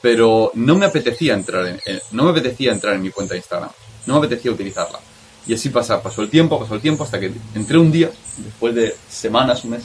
pero 0.00 0.50
no 0.54 0.76
me 0.76 0.86
apetecía 0.86 1.34
entrar 1.34 1.66
en, 1.66 1.80
no 2.12 2.24
me 2.24 2.30
apetecía 2.30 2.72
entrar 2.72 2.94
en 2.94 3.02
mi 3.02 3.10
cuenta 3.10 3.34
de 3.34 3.38
Instagram, 3.38 3.70
no 4.06 4.14
me 4.14 4.26
apetecía 4.26 4.50
utilizarla. 4.50 4.98
Y 5.46 5.54
así 5.54 5.68
pasa, 5.68 6.02
pasó 6.02 6.22
el 6.22 6.30
tiempo, 6.30 6.58
pasó 6.58 6.74
el 6.74 6.80
tiempo, 6.80 7.04
hasta 7.04 7.20
que 7.20 7.32
entré 7.54 7.76
un 7.76 7.92
día, 7.92 8.10
después 8.38 8.74
de 8.74 8.96
semanas, 9.08 9.64
un 9.64 9.72
mes, 9.72 9.82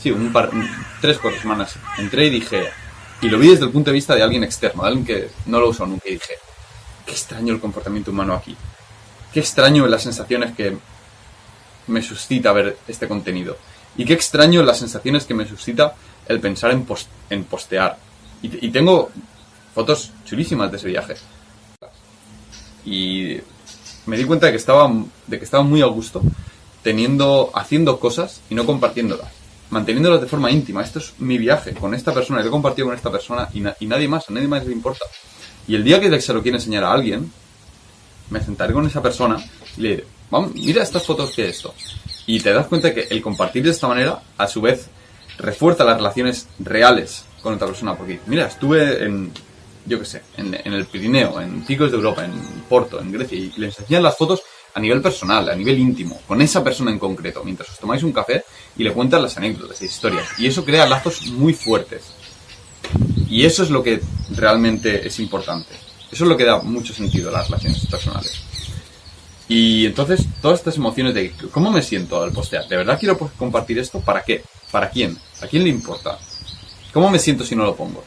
sí, 0.00 0.12
un 0.12 0.32
par, 0.32 0.50
tres, 1.00 1.18
cuatro 1.18 1.40
semanas, 1.40 1.74
entré 1.98 2.26
y 2.26 2.30
dije, 2.30 2.70
y 3.24 3.28
lo 3.30 3.38
vi 3.38 3.48
desde 3.48 3.64
el 3.64 3.70
punto 3.70 3.90
de 3.90 3.94
vista 3.94 4.14
de 4.14 4.22
alguien 4.22 4.44
externo, 4.44 4.82
de 4.82 4.88
alguien 4.88 5.06
que 5.06 5.30
no 5.46 5.58
lo 5.58 5.70
usó 5.70 5.86
nunca. 5.86 6.06
Y 6.06 6.12
dije, 6.12 6.34
qué 7.06 7.12
extraño 7.12 7.54
el 7.54 7.60
comportamiento 7.60 8.10
humano 8.10 8.34
aquí. 8.34 8.54
Qué 9.32 9.40
extraño 9.40 9.86
las 9.86 10.02
sensaciones 10.02 10.54
que 10.54 10.76
me 11.86 12.02
suscita 12.02 12.52
ver 12.52 12.76
este 12.86 13.08
contenido. 13.08 13.56
Y 13.96 14.04
qué 14.04 14.12
extraño 14.12 14.62
las 14.62 14.78
sensaciones 14.78 15.24
que 15.24 15.32
me 15.32 15.48
suscita 15.48 15.94
el 16.28 16.38
pensar 16.40 16.70
en, 16.70 17.44
postear. 17.44 17.96
Y, 18.42 18.68
tengo 18.68 19.10
fotos 19.74 20.12
chulísimas 20.26 20.70
de 20.70 20.76
ese 20.76 20.88
viaje. 20.88 21.14
Y 22.84 23.38
me 24.04 24.18
di 24.18 24.24
cuenta 24.24 24.46
de 24.46 24.52
que 24.52 24.58
estaba, 24.58 24.92
de 25.26 25.38
que 25.38 25.44
estaba 25.46 25.62
muy 25.62 25.80
a 25.80 25.86
gusto 25.86 26.20
teniendo, 26.82 27.50
haciendo 27.54 27.98
cosas 27.98 28.42
y 28.50 28.54
no 28.54 28.66
compartiéndolas 28.66 29.43
manteniéndolo 29.74 30.18
de 30.18 30.26
forma 30.28 30.52
íntima. 30.52 30.82
Esto 30.82 31.00
es 31.00 31.14
mi 31.18 31.36
viaje 31.36 31.74
con 31.74 31.94
esta 31.94 32.14
persona, 32.14 32.40
lo 32.40 32.46
he 32.46 32.50
compartido 32.50 32.86
con 32.86 32.96
esta 32.96 33.10
persona 33.10 33.48
y, 33.52 33.60
nadie 33.86 34.06
más, 34.06 34.28
a 34.30 34.32
nadie 34.32 34.46
más 34.46 34.64
le 34.64 34.72
importa. 34.72 35.04
Y 35.66 35.74
el 35.74 35.82
día 35.82 36.00
que 36.00 36.20
se 36.20 36.32
lo 36.32 36.42
quiere 36.42 36.58
enseñar 36.58 36.84
a 36.84 36.92
alguien, 36.92 37.30
me 38.30 38.40
sentaré 38.40 38.72
con 38.72 38.86
esa 38.86 39.02
persona 39.02 39.36
y 39.76 39.80
le 39.80 39.88
diré, 39.88 40.04
vamos, 40.30 40.54
mira 40.54 40.82
estas 40.82 41.04
fotos 41.04 41.32
que 41.32 41.48
es 41.48 41.56
esto. 41.56 41.74
Y 42.26 42.38
te 42.38 42.52
das 42.52 42.68
cuenta 42.68 42.94
que 42.94 43.08
el 43.10 43.20
compartir 43.20 43.64
de 43.64 43.70
esta 43.70 43.88
manera, 43.88 44.22
a 44.38 44.46
su 44.46 44.60
vez, 44.60 44.88
refuerza 45.38 45.82
las 45.84 45.96
relaciones 45.96 46.46
reales 46.60 47.24
con 47.42 47.54
otra 47.54 47.66
persona. 47.66 47.96
Porque, 47.96 48.20
mira, 48.26 48.46
estuve 48.46 49.04
en, 49.04 49.32
yo 49.86 49.98
qué 49.98 50.04
sé, 50.04 50.22
en, 50.36 50.54
en, 50.54 50.72
el 50.72 50.86
Pirineo, 50.86 51.40
en 51.40 51.64
Picos 51.64 51.90
de 51.90 51.96
Europa, 51.96 52.24
en 52.24 52.32
Porto, 52.68 53.00
en 53.00 53.10
Grecia, 53.10 53.36
y 53.36 53.52
les 53.56 53.76
enseñan 53.76 54.04
las 54.04 54.16
fotos 54.16 54.42
a 54.74 54.80
nivel 54.80 55.00
personal, 55.00 55.48
a 55.48 55.54
nivel 55.54 55.78
íntimo, 55.78 56.20
con 56.26 56.42
esa 56.42 56.62
persona 56.62 56.90
en 56.90 56.98
concreto, 56.98 57.44
mientras 57.44 57.70
os 57.70 57.78
tomáis 57.78 58.02
un 58.02 58.12
café 58.12 58.44
y 58.76 58.82
le 58.82 58.92
cuentas 58.92 59.22
las 59.22 59.36
anécdotas 59.36 59.80
y 59.80 59.84
historias. 59.84 60.28
Y 60.38 60.46
eso 60.46 60.64
crea 60.64 60.86
lazos 60.86 61.26
muy 61.28 61.54
fuertes. 61.54 62.02
Y 63.28 63.44
eso 63.44 63.62
es 63.62 63.70
lo 63.70 63.82
que 63.82 64.00
realmente 64.30 65.06
es 65.06 65.20
importante. 65.20 65.74
Eso 66.10 66.24
es 66.24 66.28
lo 66.28 66.36
que 66.36 66.44
da 66.44 66.60
mucho 66.60 66.92
sentido 66.92 67.30
a 67.30 67.32
las 67.32 67.48
relaciones 67.48 67.86
personales. 67.86 68.42
Y 69.48 69.86
entonces, 69.86 70.26
todas 70.40 70.58
estas 70.58 70.76
emociones 70.76 71.14
de 71.14 71.32
cómo 71.52 71.70
me 71.70 71.82
siento 71.82 72.22
al 72.22 72.32
postear, 72.32 72.66
¿de 72.66 72.76
verdad 72.76 72.98
quiero 72.98 73.18
compartir 73.36 73.78
esto? 73.78 74.00
¿Para 74.00 74.22
qué? 74.22 74.42
¿Para 74.70 74.90
quién? 74.90 75.16
¿A 75.40 75.46
quién 75.46 75.62
le 75.62 75.68
importa? 75.68 76.18
¿Cómo 76.92 77.10
me 77.10 77.18
siento 77.18 77.44
si 77.44 77.54
no 77.54 77.64
lo 77.64 77.76
pongo? 77.76 78.02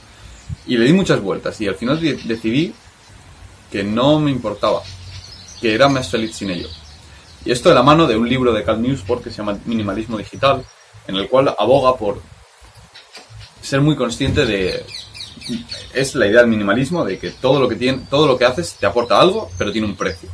Y 0.65 0.77
le 0.77 0.85
di 0.85 0.93
muchas 0.93 1.21
vueltas 1.21 1.59
y 1.61 1.67
al 1.67 1.75
final 1.75 1.99
decidí 2.25 2.73
que 3.71 3.83
no 3.83 4.19
me 4.19 4.31
importaba 4.31 4.81
que 5.61 5.73
era 5.73 5.87
más 5.87 6.09
feliz 6.09 6.35
sin 6.35 6.49
ello. 6.49 6.69
Y 7.45 7.51
esto 7.51 7.69
de 7.69 7.75
la 7.75 7.83
mano 7.83 8.07
de 8.07 8.17
un 8.17 8.27
libro 8.27 8.53
de 8.53 8.63
Cal 8.63 8.81
Newsport 8.81 9.23
que 9.23 9.29
se 9.29 9.37
llama 9.37 9.57
Minimalismo 9.65 10.17
Digital, 10.17 10.65
en 11.07 11.15
el 11.15 11.29
cual 11.29 11.55
aboga 11.57 11.95
por 11.95 12.21
ser 13.61 13.81
muy 13.81 13.95
consciente 13.95 14.45
de 14.45 14.85
es 15.93 16.15
la 16.15 16.27
idea 16.27 16.41
del 16.41 16.49
minimalismo 16.49 17.05
de 17.05 17.17
que 17.17 17.31
todo 17.31 17.59
lo 17.59 17.69
que 17.69 17.75
tiene, 17.75 18.03
todo 18.09 18.27
lo 18.27 18.37
que 18.37 18.45
haces 18.45 18.75
te 18.79 18.85
aporta 18.85 19.19
algo, 19.19 19.49
pero 19.57 19.71
tiene 19.71 19.87
un 19.87 19.95
precio. 19.95 20.29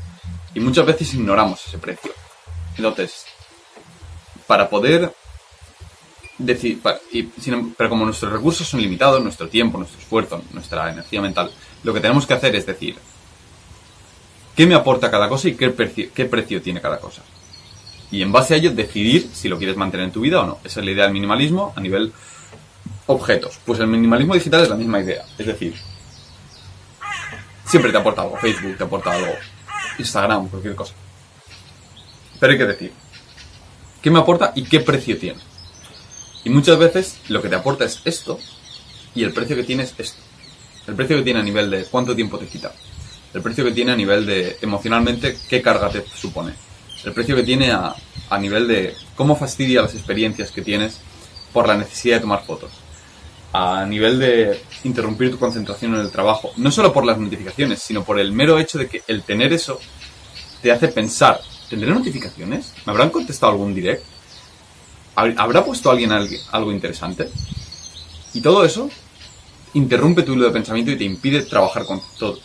Y 0.55 0.59
muchas 0.59 0.86
veces 0.86 1.13
ignoramos 1.13 1.65
ese 1.67 1.77
precio. 1.77 2.12
Entonces, 2.77 3.25
para 4.47 4.69
poder 4.69 5.13
decir, 6.38 6.81
pero 7.77 7.89
como 7.89 8.05
nuestros 8.05 8.31
recursos 8.31 8.67
son 8.67 8.81
limitados, 8.81 9.21
nuestro 9.23 9.47
tiempo, 9.47 9.77
nuestro 9.77 9.99
esfuerzo, 9.99 10.41
nuestra 10.51 10.91
energía 10.91 11.21
mental, 11.21 11.51
lo 11.83 11.93
que 11.93 11.99
tenemos 11.99 12.25
que 12.25 12.33
hacer 12.33 12.55
es 12.55 12.65
decir, 12.65 12.97
qué 14.56 14.68
me 14.68 14.76
aporta 14.76 15.10
cada 15.10 15.30
cosa 15.30 15.50
y 15.50 15.56
qué 15.56 15.70
precio, 15.70 16.62
tiene 16.62 16.82
cada 16.82 17.00
cosa. 17.00 17.22
Y 18.12 18.22
en 18.22 18.32
base 18.32 18.54
a 18.54 18.58
ello 18.58 18.72
decidir 18.72 19.30
si 19.34 19.48
lo 19.48 19.58
quieres 19.58 19.76
mantener 19.76 20.06
en 20.06 20.12
tu 20.12 20.22
vida 20.22 20.42
o 20.42 20.46
no. 20.46 20.60
Esa 20.63 20.80
es 20.80 20.86
la 20.86 20.92
idea 20.92 21.06
del 21.06 21.13
minimalismo 21.13 21.74
a 21.76 21.82
nivel 21.82 22.13
objetos. 23.08 23.60
Pues 23.66 23.80
el 23.80 23.88
minimalismo 23.88 24.36
digital 24.36 24.62
es 24.62 24.70
la 24.70 24.76
misma 24.76 25.00
idea. 25.00 25.26
Es 25.38 25.48
decir, 25.48 25.74
siempre 27.66 27.92
te 27.92 27.98
aporta 27.98 28.22
algo. 28.22 28.38
Facebook 28.38 28.78
te 28.78 28.84
aporta 28.84 29.12
algo. 29.13 29.34
Instagram, 29.98 30.48
cualquier 30.50 30.76
cosa. 30.76 30.94
Pero 32.39 32.52
hay 32.52 32.60
que 32.60 32.66
decir, 32.66 32.94
¿qué 34.02 34.12
me 34.12 34.20
aporta 34.20 34.52
y 34.56 34.63
qué 34.63 34.82
precio 34.82 35.18
tiene? 35.18 35.39
Y 36.44 36.50
muchas 36.50 36.78
veces 36.78 37.20
lo 37.30 37.42
que 37.42 37.50
te 37.50 37.56
aporta 37.56 37.86
es 37.86 38.02
esto 38.06 38.38
y 39.16 39.24
el 39.24 39.34
precio 39.34 39.56
que 39.56 39.63
tiene 39.63 39.84
es 39.84 39.96
esto. 39.98 40.22
El 40.88 40.96
precio 40.96 41.18
que 41.18 41.24
tiene 41.24 41.39
a 41.39 41.44
nivel 41.44 41.70
de 41.70 41.86
cuánto 41.86 42.16
tiempo 42.16 42.38
te 42.38 42.46
quita. 42.46 42.74
El 43.34 43.41
precio 43.41 43.65
que 43.65 43.72
tiene 43.72 43.91
a 43.91 43.96
nivel 43.96 44.26
de 44.26 44.58
emocionalmente 44.62 45.38
qué 45.50 45.62
carga 45.62 45.89
te 45.89 46.06
supone. 46.08 46.54
El 47.04 47.13
precio 47.13 47.36
que 47.36 47.43
tiene 47.43 47.72
a, 47.72 47.96
a 48.30 48.38
nivel 48.38 48.67
de 48.67 48.93
cómo 49.15 49.36
fastidia 49.36 49.82
las 49.82 49.93
experiencias 49.93 50.52
que 50.52 50.62
tienes 50.62 51.00
por 51.52 51.67
la 51.67 51.78
necesidad 51.78 52.17
de 52.17 52.22
tomar 52.22 52.46
fotos. 52.46 52.72
A 53.54 53.86
nivel 53.86 54.19
de 54.19 54.62
interrumpir 54.84 55.32
tu 55.32 55.39
concentración 55.39 55.96
en 55.96 56.02
el 56.02 56.12
trabajo. 56.12 56.52
No 56.58 56.72
solo 56.72 56.93
por 56.93 57.06
las 57.06 57.17
notificaciones, 57.17 57.82
sino 57.82 58.04
por 58.04 58.19
el 58.19 58.32
mero 58.32 58.58
hecho 58.60 58.78
de 58.78 58.88
que 58.88 59.02
el 59.08 59.24
tener 59.24 59.54
eso 59.54 59.80
te 60.62 60.72
hace 60.72 60.88
pensar, 60.88 61.41
¿tendré 61.69 61.91
notificaciones? 61.91 62.74
¿Me 62.86 62.91
habrán 62.91 63.10
contestado 63.10 63.52
algún 63.52 63.76
direct? 63.76 64.04
¿Habrá 65.15 65.63
puesto 65.63 65.91
alguien 65.91 66.12
algo 66.12 66.72
interesante? 66.72 67.30
Y 68.34 68.41
todo 68.41 68.63
eso 68.63 68.89
interrumpe 69.74 70.24
tu 70.24 70.34
hilo 70.34 70.46
de 70.46 70.52
pensamiento 70.52 70.91
y 70.91 70.98
te 70.98 71.04
impide 71.04 71.43
trabajar 71.43 71.86
con 71.86 72.02
todo 72.17 72.39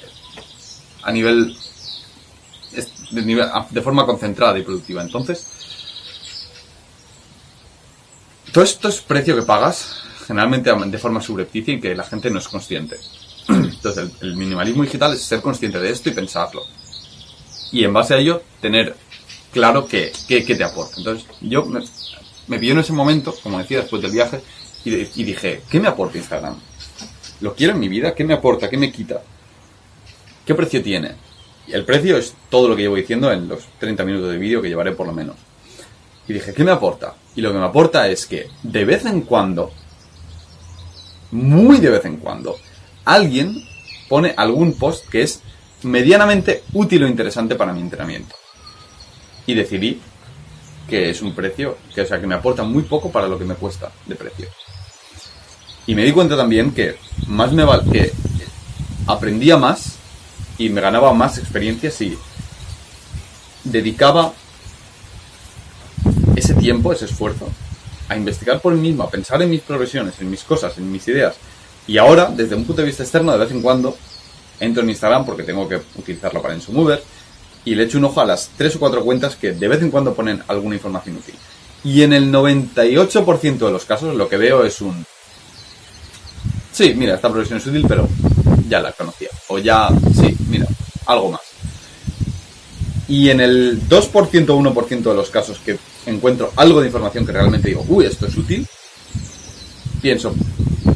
a 1.08 1.12
nivel 1.12 1.56
de, 3.10 3.82
forma 3.82 4.04
concentrada 4.04 4.58
y 4.58 4.62
productiva. 4.62 5.00
Entonces, 5.00 5.46
todo 8.52 8.62
esto 8.62 8.88
es 8.88 9.00
precio 9.00 9.34
que 9.34 9.42
pagas, 9.42 10.02
generalmente 10.26 10.70
de 10.70 10.98
forma 10.98 11.22
subrepticia 11.22 11.74
y 11.74 11.80
que 11.80 11.94
la 11.94 12.04
gente 12.04 12.30
no 12.30 12.38
es 12.38 12.46
consciente. 12.46 12.98
Entonces, 13.48 14.10
el, 14.20 14.36
minimalismo 14.36 14.82
digital 14.82 15.14
es 15.14 15.22
ser 15.22 15.40
consciente 15.40 15.80
de 15.80 15.90
esto 15.90 16.10
y 16.10 16.12
pensarlo. 16.12 16.62
Y 17.72 17.84
en 17.84 17.92
base 17.94 18.12
a 18.12 18.18
ello, 18.18 18.42
tener 18.60 18.94
claro 19.50 19.86
qué, 19.86 20.12
qué, 20.26 20.42
te 20.42 20.62
aporta. 20.62 20.96
Entonces, 20.98 21.26
yo 21.40 21.64
me, 21.64 21.80
me 22.48 22.56
en 22.70 22.78
ese 22.78 22.92
momento, 22.92 23.34
como 23.42 23.58
decía, 23.58 23.80
después 23.80 24.02
del 24.02 24.12
viaje, 24.12 24.42
y, 24.84 24.94
y 24.94 25.24
dije, 25.24 25.62
¿qué 25.70 25.80
me 25.80 25.88
aporta 25.88 26.18
Instagram? 26.18 26.60
¿Lo 27.40 27.54
quiero 27.54 27.72
en 27.72 27.80
mi 27.80 27.88
vida? 27.88 28.14
¿Qué 28.14 28.24
me 28.24 28.34
aporta? 28.34 28.68
¿Qué 28.68 28.76
me 28.76 28.92
quita? 28.92 29.22
¿Qué 30.48 30.54
precio 30.54 30.82
tiene? 30.82 31.12
El 31.66 31.84
precio 31.84 32.16
es 32.16 32.32
todo 32.48 32.70
lo 32.70 32.74
que 32.74 32.80
llevo 32.80 32.96
diciendo 32.96 33.30
en 33.30 33.48
los 33.48 33.64
30 33.80 34.02
minutos 34.06 34.30
de 34.30 34.38
vídeo 34.38 34.62
que 34.62 34.70
llevaré 34.70 34.92
por 34.92 35.06
lo 35.06 35.12
menos. 35.12 35.36
Y 36.26 36.32
dije, 36.32 36.54
¿qué 36.54 36.64
me 36.64 36.70
aporta? 36.70 37.16
Y 37.36 37.42
lo 37.42 37.52
que 37.52 37.58
me 37.58 37.66
aporta 37.66 38.08
es 38.08 38.24
que 38.24 38.48
de 38.62 38.86
vez 38.86 39.04
en 39.04 39.20
cuando, 39.20 39.70
muy 41.32 41.80
de 41.80 41.90
vez 41.90 42.06
en 42.06 42.16
cuando, 42.16 42.56
alguien 43.04 43.62
pone 44.08 44.32
algún 44.34 44.72
post 44.72 45.06
que 45.10 45.20
es 45.20 45.42
medianamente 45.82 46.62
útil 46.72 47.04
o 47.04 47.08
interesante 47.08 47.54
para 47.54 47.74
mi 47.74 47.82
entrenamiento. 47.82 48.34
Y 49.44 49.52
decidí 49.52 50.00
que 50.88 51.10
es 51.10 51.20
un 51.20 51.34
precio, 51.34 51.76
que, 51.94 52.00
o 52.00 52.06
sea, 52.06 52.22
que 52.22 52.26
me 52.26 52.36
aporta 52.36 52.62
muy 52.62 52.84
poco 52.84 53.12
para 53.12 53.28
lo 53.28 53.38
que 53.38 53.44
me 53.44 53.54
cuesta 53.54 53.92
de 54.06 54.14
precio. 54.14 54.48
Y 55.86 55.94
me 55.94 56.06
di 56.06 56.12
cuenta 56.12 56.38
también 56.38 56.72
que 56.72 56.96
más 57.26 57.52
me 57.52 57.64
val 57.64 57.84
que 57.92 58.12
aprendía 59.06 59.58
más 59.58 59.97
y 60.58 60.68
me 60.68 60.80
ganaba 60.80 61.12
más 61.14 61.38
experiencia 61.38 61.90
si 61.90 62.18
dedicaba 63.64 64.32
ese 66.36 66.54
tiempo, 66.54 66.92
ese 66.92 67.06
esfuerzo, 67.06 67.48
a 68.08 68.16
investigar 68.16 68.60
por 68.60 68.74
mí 68.74 68.80
mismo, 68.80 69.04
a 69.04 69.10
pensar 69.10 69.40
en 69.42 69.50
mis 69.50 69.60
progresiones, 69.60 70.14
en 70.20 70.30
mis 70.30 70.42
cosas, 70.42 70.76
en 70.78 70.90
mis 70.90 71.06
ideas. 71.08 71.36
Y 71.86 71.98
ahora, 71.98 72.26
desde 72.26 72.54
un 72.54 72.64
punto 72.64 72.82
de 72.82 72.86
vista 72.86 73.02
externo, 73.02 73.32
de 73.32 73.38
vez 73.38 73.50
en 73.50 73.62
cuando, 73.62 73.96
entro 74.60 74.82
en 74.82 74.90
Instagram 74.90 75.24
porque 75.24 75.42
tengo 75.42 75.68
que 75.68 75.80
utilizarlo 75.96 76.42
para 76.42 76.54
Insumover 76.54 77.02
y 77.64 77.74
le 77.74 77.84
echo 77.84 77.98
un 77.98 78.04
ojo 78.04 78.20
a 78.20 78.26
las 78.26 78.50
tres 78.56 78.76
o 78.76 78.78
cuatro 78.78 79.04
cuentas 79.04 79.36
que 79.36 79.52
de 79.52 79.68
vez 79.68 79.82
en 79.82 79.90
cuando 79.90 80.14
ponen 80.14 80.42
alguna 80.48 80.76
información 80.76 81.16
útil. 81.16 81.34
Y 81.84 82.02
en 82.02 82.12
el 82.12 82.32
98% 82.32 83.58
de 83.58 83.70
los 83.70 83.84
casos 83.84 84.14
lo 84.14 84.28
que 84.28 84.36
veo 84.36 84.64
es 84.64 84.80
un 84.80 85.06
Sí, 86.72 86.94
mira, 86.96 87.16
esta 87.16 87.28
progresión 87.28 87.58
es 87.58 87.66
útil, 87.66 87.84
pero 87.88 88.08
ya 88.68 88.80
la 88.80 88.92
conocía. 88.92 89.28
O 89.48 89.58
ya, 89.58 89.88
sí, 90.14 90.36
mira, 90.48 90.66
algo 91.06 91.32
más. 91.32 91.40
Y 93.08 93.30
en 93.30 93.40
el 93.40 93.88
2% 93.88 94.50
o 94.50 94.58
1% 94.58 95.02
de 95.02 95.14
los 95.14 95.30
casos 95.30 95.58
que 95.58 95.78
encuentro 96.06 96.52
algo 96.56 96.80
de 96.80 96.88
información 96.88 97.24
que 97.24 97.32
realmente 97.32 97.68
digo, 97.68 97.84
uy, 97.88 98.04
esto 98.04 98.26
es 98.26 98.36
útil, 98.36 98.66
pienso, 100.02 100.34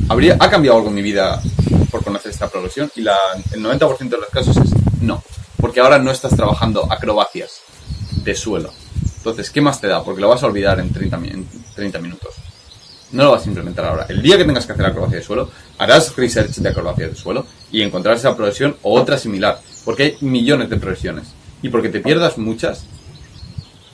¿habría, 0.08 0.36
¿ha 0.38 0.50
cambiado 0.50 0.76
algo 0.78 0.90
en 0.90 0.94
mi 0.94 1.02
vida 1.02 1.40
por 1.90 2.04
conocer 2.04 2.30
esta 2.30 2.48
progresión? 2.48 2.90
Y 2.96 3.00
la, 3.00 3.16
el 3.52 3.62
90% 3.62 4.08
de 4.08 4.18
los 4.18 4.28
casos 4.28 4.56
es 4.58 4.70
no, 5.00 5.22
porque 5.56 5.80
ahora 5.80 5.98
no 5.98 6.10
estás 6.10 6.36
trabajando 6.36 6.86
acrobacias 6.92 7.60
de 8.22 8.34
suelo. 8.34 8.72
Entonces, 9.16 9.50
¿qué 9.50 9.60
más 9.60 9.80
te 9.80 9.86
da? 9.86 10.04
Porque 10.04 10.20
lo 10.20 10.28
vas 10.28 10.42
a 10.42 10.46
olvidar 10.46 10.80
en 10.80 10.92
30, 10.92 11.16
en 11.16 11.48
30 11.74 11.98
minutos. 12.00 12.34
No 13.12 13.24
lo 13.24 13.30
vas 13.32 13.44
a 13.44 13.48
implementar 13.48 13.84
ahora. 13.84 14.06
El 14.08 14.20
día 14.20 14.36
que 14.36 14.44
tengas 14.44 14.66
que 14.66 14.72
hacer 14.72 14.84
acrobacia 14.84 15.18
de 15.18 15.24
suelo, 15.24 15.50
harás 15.78 16.16
research 16.16 16.56
de 16.56 16.68
acrobacia 16.68 17.08
de 17.08 17.14
suelo 17.14 17.46
y 17.72 17.82
encontrarás 17.82 18.20
esa 18.20 18.36
progresión 18.36 18.76
o 18.82 19.00
otra 19.00 19.18
similar. 19.18 19.60
Porque 19.84 20.02
hay 20.02 20.16
millones 20.20 20.70
de 20.70 20.76
progresiones. 20.76 21.28
Y 21.62 21.70
porque 21.70 21.88
te 21.88 22.00
pierdas 22.00 22.38
muchas, 22.38 22.84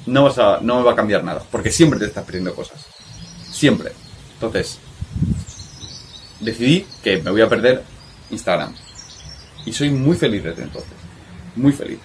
no, 0.04 0.24
vas 0.24 0.38
a, 0.38 0.58
no 0.60 0.84
va 0.84 0.92
a 0.92 0.96
cambiar 0.96 1.24
nada. 1.24 1.42
Porque 1.50 1.70
siempre 1.70 1.98
te 1.98 2.06
estás 2.06 2.24
perdiendo 2.24 2.54
cosas. 2.54 2.84
Siempre. 3.50 3.92
Entonces, 4.34 4.78
decidí 6.40 6.86
que 7.02 7.22
me 7.22 7.30
voy 7.30 7.40
a 7.40 7.48
perder 7.48 7.82
Instagram. 8.30 8.74
Y 9.64 9.72
soy 9.72 9.90
muy 9.90 10.16
feliz 10.16 10.42
desde 10.42 10.64
entonces. 10.64 10.92
Muy 11.56 11.72
feliz. 11.72 11.98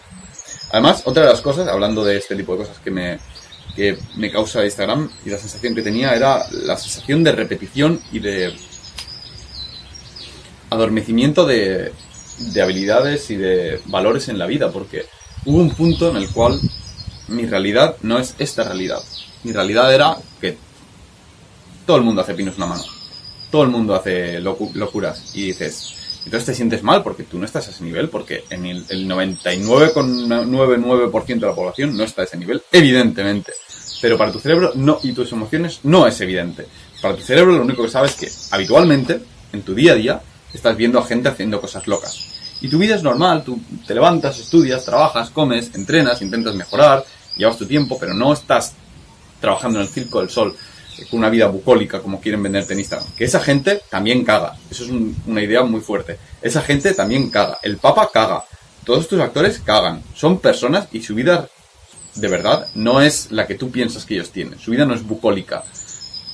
Además, 0.71 1.03
otra 1.05 1.23
de 1.23 1.29
las 1.29 1.41
cosas, 1.41 1.67
hablando 1.67 2.03
de 2.03 2.17
este 2.17 2.35
tipo 2.35 2.53
de 2.53 2.59
cosas 2.59 2.77
que 2.79 2.91
me, 2.91 3.19
que 3.75 3.97
me 4.17 4.31
causa 4.31 4.63
Instagram 4.63 5.09
y 5.25 5.29
la 5.29 5.37
sensación 5.37 5.75
que 5.75 5.81
tenía 5.81 6.13
era 6.15 6.43
la 6.51 6.77
sensación 6.77 7.23
de 7.23 7.31
repetición 7.31 8.01
y 8.11 8.19
de 8.19 8.53
adormecimiento 10.73 11.45
de, 11.45 11.91
de 12.37 12.61
habilidades 12.61 13.29
y 13.31 13.35
de 13.35 13.81
valores 13.85 14.29
en 14.29 14.37
la 14.37 14.45
vida, 14.45 14.71
porque 14.71 15.05
hubo 15.45 15.57
un 15.57 15.71
punto 15.71 16.09
en 16.09 16.17
el 16.17 16.29
cual 16.29 16.59
mi 17.27 17.45
realidad 17.45 17.97
no 18.01 18.19
es 18.19 18.35
esta 18.39 18.63
realidad. 18.63 18.99
Mi 19.43 19.51
realidad 19.51 19.93
era 19.93 20.17
que 20.39 20.57
todo 21.85 21.97
el 21.97 22.03
mundo 22.03 22.21
hace 22.21 22.33
pinos 22.33 22.55
una 22.57 22.67
mano, 22.67 22.83
todo 23.51 23.63
el 23.63 23.69
mundo 23.69 23.93
hace 23.95 24.39
locuras 24.39 25.35
y 25.35 25.47
dices, 25.47 25.95
entonces 26.25 26.45
te 26.45 26.55
sientes 26.55 26.83
mal 26.83 27.03
porque 27.03 27.23
tú 27.23 27.37
no 27.37 27.45
estás 27.45 27.67
a 27.67 27.71
ese 27.71 27.83
nivel, 27.83 28.07
porque 28.09 28.45
en 28.49 28.65
el 28.65 28.87
99,99% 28.87 31.25
de 31.25 31.47
la 31.47 31.55
población 31.55 31.97
no 31.97 32.03
está 32.03 32.21
a 32.21 32.25
ese 32.25 32.37
nivel, 32.37 32.61
evidentemente. 32.71 33.53
Pero 34.01 34.17
para 34.17 34.31
tu 34.31 34.39
cerebro 34.39 34.71
no, 34.75 34.99
y 35.03 35.13
tus 35.13 35.31
emociones 35.31 35.79
no 35.83 36.07
es 36.07 36.19
evidente. 36.21 36.65
Para 37.01 37.15
tu 37.15 37.23
cerebro 37.23 37.53
lo 37.53 37.63
único 37.63 37.83
que 37.83 37.89
sabes 37.89 38.11
es 38.11 38.17
que 38.17 38.55
habitualmente, 38.55 39.19
en 39.51 39.61
tu 39.61 39.73
día 39.73 39.93
a 39.93 39.95
día, 39.95 40.21
estás 40.53 40.77
viendo 40.77 40.99
a 40.99 41.05
gente 41.05 41.29
haciendo 41.29 41.59
cosas 41.59 41.87
locas. 41.87 42.17
Y 42.61 42.69
tu 42.69 42.77
vida 42.77 42.95
es 42.95 43.03
normal, 43.03 43.43
tú 43.43 43.59
te 43.85 43.93
levantas, 43.93 44.39
estudias, 44.39 44.85
trabajas, 44.85 45.29
comes, 45.29 45.71
entrenas, 45.75 46.21
intentas 46.21 46.55
mejorar, 46.55 47.03
llevas 47.35 47.57
tu 47.57 47.65
tiempo, 47.65 47.97
pero 47.99 48.13
no 48.13 48.31
estás 48.31 48.73
trabajando 49.41 49.79
en 49.79 49.85
el 49.85 49.91
circo 49.91 50.19
del 50.19 50.29
sol 50.29 50.55
con 51.09 51.19
una 51.19 51.29
vida 51.29 51.47
bucólica 51.47 52.01
como 52.01 52.21
quieren 52.21 52.41
venderte 52.43 52.73
en 52.73 52.79
Instagram. 52.79 53.07
Que 53.17 53.25
esa 53.25 53.39
gente 53.39 53.81
también 53.89 54.23
caga. 54.23 54.55
Eso 54.69 54.83
es 54.85 54.91
una 55.25 55.41
idea 55.41 55.63
muy 55.63 55.81
fuerte. 55.81 56.17
Esa 56.41 56.61
gente 56.61 56.93
también 56.93 57.29
caga. 57.29 57.59
El 57.63 57.77
Papa 57.77 58.09
caga. 58.13 58.45
Todos 58.85 59.07
tus 59.07 59.19
actores 59.19 59.59
cagan. 59.59 60.03
Son 60.13 60.39
personas 60.39 60.87
y 60.91 61.01
su 61.01 61.15
vida 61.15 61.49
de 62.15 62.27
verdad 62.27 62.67
no 62.75 63.01
es 63.01 63.31
la 63.31 63.47
que 63.47 63.55
tú 63.55 63.71
piensas 63.71 64.05
que 64.05 64.13
ellos 64.15 64.31
tienen. 64.31 64.59
Su 64.59 64.71
vida 64.71 64.85
no 64.85 64.93
es 64.93 65.03
bucólica 65.03 65.63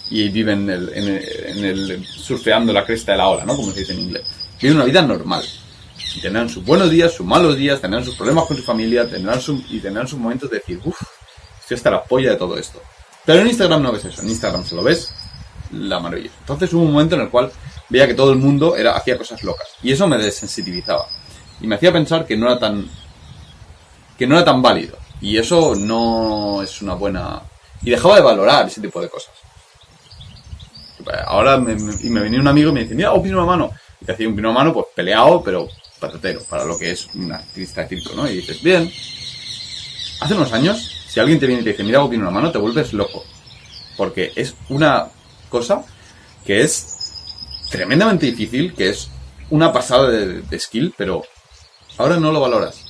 y 0.10 0.30
viven 0.30 0.70
en 0.70 1.66
el, 1.66 2.06
surfeando 2.06 2.74
la 2.74 2.86
cresta 2.86 3.12
de 3.12 3.20
la 3.20 3.28
ola, 3.28 3.46
¿no? 3.46 3.56
Como 3.56 3.72
se 3.72 3.82
dice 3.82 3.94
en 3.94 4.00
inglés. 4.00 4.24
Viven 4.62 4.78
una 4.78 4.86
vida 4.86 5.02
normal. 5.02 5.44
Y 6.16 6.22
tendrán 6.22 6.50
sus 6.50 6.64
buenos 6.66 6.90
días, 6.90 7.14
sus 7.14 7.26
malos 7.26 7.56
días, 7.56 7.80
tendrán 7.80 8.04
sus 8.04 8.16
problemas 8.16 8.46
con 8.46 8.58
su 8.58 8.64
familia, 8.64 9.08
tendrán 9.08 9.40
y 9.70 9.80
tendrán 9.80 10.08
sus 10.08 10.18
momentos 10.18 10.50
de 10.50 10.58
decir, 10.58 10.80
uff, 10.84 11.00
estoy 11.62 11.76
hasta 11.76 11.92
la 11.92 12.04
polla 12.04 12.32
de 12.32 12.38
todo 12.38 12.58
esto. 12.58 12.82
Pero 13.26 13.42
en 13.42 13.48
Instagram 13.48 13.84
no 13.84 13.92
ves 13.92 14.06
eso, 14.06 14.22
en 14.22 14.30
Instagram 14.30 14.66
se 14.66 14.76
lo 14.76 14.82
ves 14.82 15.14
la 15.72 16.00
maravilla. 16.00 16.32
Entonces 16.40 16.74
hubo 16.74 16.82
un 16.82 16.94
momento 16.94 17.16
en 17.16 17.22
el 17.22 17.30
cual 17.30 17.52
veía 17.90 18.08
que 18.08 18.16
todo 18.16 18.32
el 18.32 18.40
mundo 18.40 18.76
era, 18.76 18.96
hacía 18.96 19.18
cosas 19.18 19.44
locas. 19.44 19.68
Y 19.84 19.92
eso 19.92 20.08
me 20.08 20.18
desensitivizaba. 20.18 21.08
Y 21.62 21.68
me 21.68 21.76
hacía 21.76 21.92
pensar 21.92 22.26
que 22.26 22.36
no 22.36 22.48
era 22.48 22.58
tan. 22.58 22.90
que 24.18 24.26
no 24.26 24.36
era 24.36 24.46
tan 24.46 24.62
válido. 24.62 24.98
Y 25.22 25.38
eso 25.38 25.76
no 25.76 26.62
es 26.64 26.82
una 26.82 26.94
buena... 26.94 27.42
Y 27.82 27.90
dejaba 27.90 28.16
de 28.16 28.22
valorar 28.22 28.68
ese 28.68 28.82
tipo 28.82 29.02
de 29.02 29.10
cosas. 29.10 29.34
Ahora 31.26 31.58
me, 31.58 31.74
y 31.74 32.10
me 32.10 32.22
venía 32.22 32.40
un 32.40 32.48
amigo 32.48 32.70
y 32.70 32.74
me 32.74 32.82
dice, 32.82 32.96
mira, 32.96 33.14
un 33.14 33.24
pino 33.24 33.42
a 33.42 33.46
mano. 33.46 33.72
Y 34.02 34.06
te 34.06 34.12
hacía 34.12 34.28
un 34.28 34.36
pino 34.36 34.50
a 34.50 34.54
mano, 34.54 34.74
pues 34.74 34.88
peleado, 34.96 35.42
pero 35.44 35.68
patatero, 36.00 36.44
para 36.44 36.66
lo 36.66 36.78
que 36.78 36.92
es 36.92 37.08
un 37.16 37.32
artista 37.32 37.82
de 37.82 37.90
circo, 37.90 38.14
¿no? 38.16 38.30
Y 38.30 38.38
dices, 38.38 38.62
bien. 38.62 38.92
Hace 40.22 40.34
unos 40.34 40.52
años, 40.52 40.78
si 41.08 41.20
alguien 41.20 41.40
te 41.40 41.48
viene 41.48 41.62
y 41.62 41.64
te 41.64 41.72
dice, 41.72 41.84
mira, 41.84 42.04
un 42.04 42.10
pino 42.10 42.28
a 42.28 42.32
mano, 42.32 42.52
te 42.52 42.58
vuelves 42.58 42.94
loco. 42.94 43.24
Porque 43.98 44.32
es 44.36 44.56
una 44.70 45.08
cosa 45.50 45.84
que 46.46 46.62
es 46.62 47.66
tremendamente 47.70 48.26
difícil, 48.26 48.74
que 48.74 48.90
es 48.90 49.10
una 49.50 49.72
pasada 49.72 50.10
de 50.10 50.60
skill, 50.60 50.94
pero 50.98 51.24
ahora 51.98 52.18
no 52.18 52.32
lo 52.32 52.40
valoras. 52.40 52.86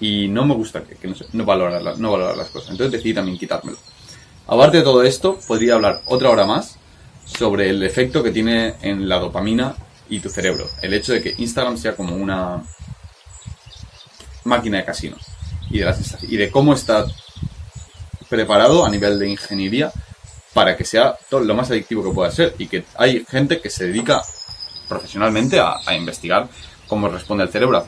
Y 0.00 0.28
no 0.28 0.44
me 0.44 0.54
gusta 0.54 0.82
que, 0.82 1.08
no, 1.08 1.14
no, 1.32 1.44
valorar 1.44 1.98
no 1.98 2.12
valorar 2.12 2.36
las 2.36 2.48
cosas. 2.48 2.70
Entonces 2.70 2.92
decidí 2.92 3.14
también 3.14 3.38
quitármelo. 3.38 3.78
Aparte 4.46 4.78
de 4.78 4.82
todo 4.82 5.02
esto, 5.02 5.38
podría 5.46 5.74
hablar 5.74 6.02
otra 6.06 6.30
hora 6.30 6.44
más 6.44 6.78
sobre 7.24 7.70
el 7.70 7.82
efecto 7.82 8.22
que 8.22 8.30
tiene 8.30 8.74
en 8.82 9.08
la 9.08 9.18
dopamina 9.18 9.74
y 10.08 10.20
tu 10.20 10.28
cerebro. 10.28 10.68
El 10.82 10.94
hecho 10.94 11.12
de 11.12 11.22
que 11.22 11.34
Instagram 11.38 11.78
sea 11.78 11.96
como 11.96 12.14
una 12.16 12.62
máquina 14.44 14.78
de 14.78 14.84
casino. 14.84 15.16
Y 15.70 16.36
de, 16.36 16.50
cómo 16.50 16.74
está 16.74 17.06
preparado 18.28 18.84
a 18.84 18.90
nivel 18.90 19.18
de 19.18 19.28
ingeniería 19.28 19.90
para 20.52 20.76
que 20.76 20.84
sea 20.84 21.16
todo 21.28 21.40
lo 21.40 21.54
más 21.54 21.70
adictivo 21.70 22.04
que 22.04 22.14
pueda 22.14 22.30
ser. 22.30 22.54
Y 22.58 22.66
que 22.66 22.84
hay 22.96 23.24
gente 23.28 23.60
que 23.60 23.70
se 23.70 23.86
dedica 23.86 24.22
profesionalmente 24.88 25.58
a, 25.58 25.80
investigar 25.96 26.48
cómo 26.86 27.08
responde 27.08 27.44
el 27.44 27.50
cerebro 27.50 27.82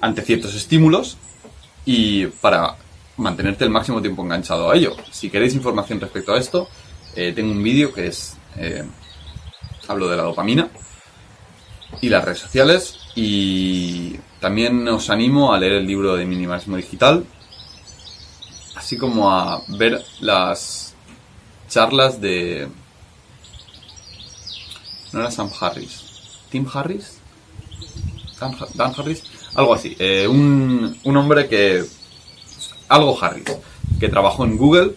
ante 0.00 0.22
ciertos 0.22 0.54
estímulos 0.54 1.18
y 1.84 2.26
para 2.26 2.76
mantenerte 3.16 3.64
el 3.64 3.70
máximo 3.70 4.00
tiempo 4.00 4.22
enganchado 4.22 4.70
a 4.70 4.76
ello. 4.76 4.96
Si 5.10 5.30
queréis 5.30 5.54
información 5.54 6.00
respecto 6.00 6.32
a 6.32 6.38
esto, 6.38 6.68
eh, 7.14 7.32
tengo 7.34 7.52
un 7.52 7.62
vídeo 7.62 7.92
que 7.92 8.08
es... 8.08 8.36
Eh, 8.56 8.84
hablo 9.88 10.08
de 10.08 10.16
la 10.16 10.24
dopamina 10.24 10.68
y 12.00 12.08
las 12.08 12.24
redes 12.24 12.40
sociales 12.40 12.98
y 13.14 14.16
también 14.40 14.86
os 14.88 15.10
animo 15.10 15.52
a 15.52 15.58
leer 15.58 15.74
el 15.74 15.86
libro 15.86 16.16
de 16.16 16.24
minimalismo 16.24 16.76
digital 16.76 17.24
así 18.74 18.98
como 18.98 19.30
a 19.30 19.62
ver 19.68 20.02
las 20.20 20.94
charlas 21.68 22.20
de 22.20 22.68
no 25.12 25.20
era 25.20 25.30
Sam 25.30 25.50
Harris 25.60 26.02
Tim 26.50 26.66
Harris 26.72 27.18
Dan, 28.38 28.92
Harris 28.96 29.22
algo 29.54 29.74
así 29.74 29.96
eh, 29.98 30.26
un, 30.28 30.98
un 31.04 31.16
hombre 31.16 31.48
que 31.48 31.84
algo 32.88 33.22
Harris, 33.22 33.44
que 33.98 34.08
trabajó 34.08 34.44
en 34.44 34.56
Google 34.56 34.92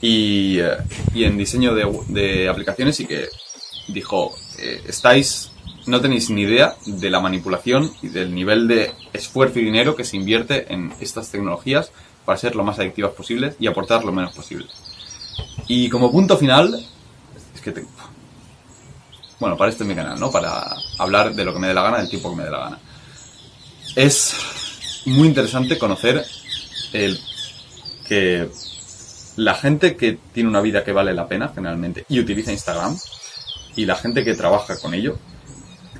y, 0.00 0.58
eh, 0.60 0.76
y 1.14 1.24
en 1.24 1.36
diseño 1.36 1.74
de, 1.74 1.86
de, 2.08 2.48
aplicaciones 2.48 3.00
y 3.00 3.06
que 3.06 3.28
dijo, 3.88 4.34
eh, 4.58 4.82
estáis, 4.86 5.50
no 5.86 6.00
tenéis 6.00 6.30
ni 6.30 6.42
idea 6.42 6.76
de 6.86 7.10
la 7.10 7.20
manipulación 7.20 7.92
y 8.02 8.08
del 8.08 8.34
nivel 8.34 8.68
de 8.68 8.92
esfuerzo 9.12 9.58
y 9.58 9.64
dinero 9.64 9.96
que 9.96 10.04
se 10.04 10.16
invierte 10.16 10.72
en 10.72 10.92
estas 11.00 11.30
tecnologías 11.30 11.90
para 12.24 12.38
ser 12.38 12.54
lo 12.54 12.64
más 12.64 12.78
adictivas 12.78 13.12
posibles 13.12 13.56
y 13.58 13.66
aportar 13.66 14.04
lo 14.04 14.12
menos 14.12 14.34
posible. 14.34 14.66
Y 15.66 15.88
como 15.88 16.12
punto 16.12 16.36
final, 16.36 16.84
es 17.54 17.60
que 17.60 17.72
te, 17.72 17.84
bueno, 19.40 19.56
para 19.56 19.70
esto 19.70 19.84
es 19.84 19.88
mi 19.88 19.94
canal, 19.94 20.18
¿no? 20.18 20.30
Para 20.30 20.76
hablar 20.98 21.34
de 21.34 21.44
lo 21.44 21.52
que 21.52 21.60
me 21.60 21.68
dé 21.68 21.74
la 21.74 21.82
gana, 21.82 21.98
del 21.98 22.08
tiempo 22.08 22.30
que 22.30 22.36
me 22.36 22.44
dé 22.44 22.50
la 22.50 22.58
gana. 22.58 22.78
Es 23.94 24.34
muy 25.06 25.28
interesante 25.28 25.78
conocer 25.78 26.24
el 26.92 27.18
que 28.06 28.48
la 29.36 29.54
gente 29.54 29.96
que 29.96 30.18
tiene 30.32 30.48
una 30.48 30.60
vida 30.60 30.82
que 30.84 30.92
vale 30.92 31.14
la 31.14 31.28
pena, 31.28 31.52
generalmente, 31.54 32.04
y 32.08 32.18
utiliza 32.18 32.52
Instagram, 32.52 32.96
y 33.76 33.86
la 33.86 33.94
gente 33.94 34.24
que 34.24 34.34
trabaja 34.34 34.78
con 34.78 34.94
ello, 34.94 35.18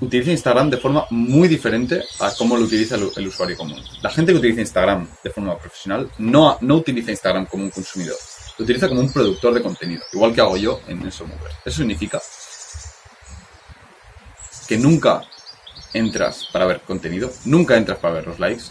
utiliza 0.01 0.31
Instagram 0.31 0.71
de 0.71 0.77
forma 0.77 1.07
muy 1.11 1.49
diferente 1.49 2.03
a 2.21 2.33
cómo 2.37 2.57
lo 2.57 2.65
utiliza 2.65 2.97
el, 2.97 3.27
usuario 3.27 3.57
común. 3.57 3.81
La 4.03 4.11
gente 4.11 4.33
que 4.33 4.39
utiliza 4.39 4.61
Instagram 4.61 5.09
de 5.23 5.31
forma 5.31 5.57
profesional 5.59 6.11
no, 6.19 6.59
no 6.61 6.77
utiliza 6.77 7.11
Instagram 7.11 7.47
como 7.47 7.65
un 7.65 7.71
consumidor, 7.71 8.17
lo 8.59 8.65
utiliza 8.65 8.89
como 8.89 9.01
un 9.01 9.13
productor 9.13 9.55
de 9.55 9.63
contenido, 9.63 10.03
igual 10.13 10.35
que 10.35 10.41
hago 10.41 10.57
yo 10.57 10.81
en 10.89 11.07
eso 11.07 11.25
Eso 11.65 11.79
significa 11.79 12.21
que 14.67 14.77
nunca 14.77 15.23
entras 15.95 16.49
para 16.53 16.67
ver 16.67 16.81
contenido, 16.81 17.33
nunca 17.45 17.77
entras 17.77 17.99
para 17.99 18.15
ver 18.15 18.27
los 18.27 18.39
likes, 18.39 18.65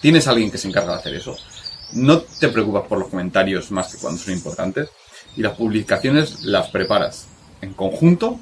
tienes 0.00 0.26
a 0.26 0.30
alguien 0.30 0.50
que 0.50 0.58
se 0.58 0.68
encarga 0.68 0.92
de 0.92 0.98
hacer 0.98 1.14
eso. 1.14 1.36
No 1.92 2.20
te 2.20 2.48
preocupas 2.48 2.86
por 2.86 2.98
los 2.98 3.08
comentarios 3.08 3.70
más 3.70 3.92
que 3.92 3.98
cuando 3.98 4.20
son 4.20 4.34
importantes. 4.34 4.88
Y 5.36 5.42
las 5.42 5.56
publicaciones 5.56 6.42
las 6.42 6.68
preparas 6.70 7.26
en 7.60 7.72
conjunto 7.74 8.40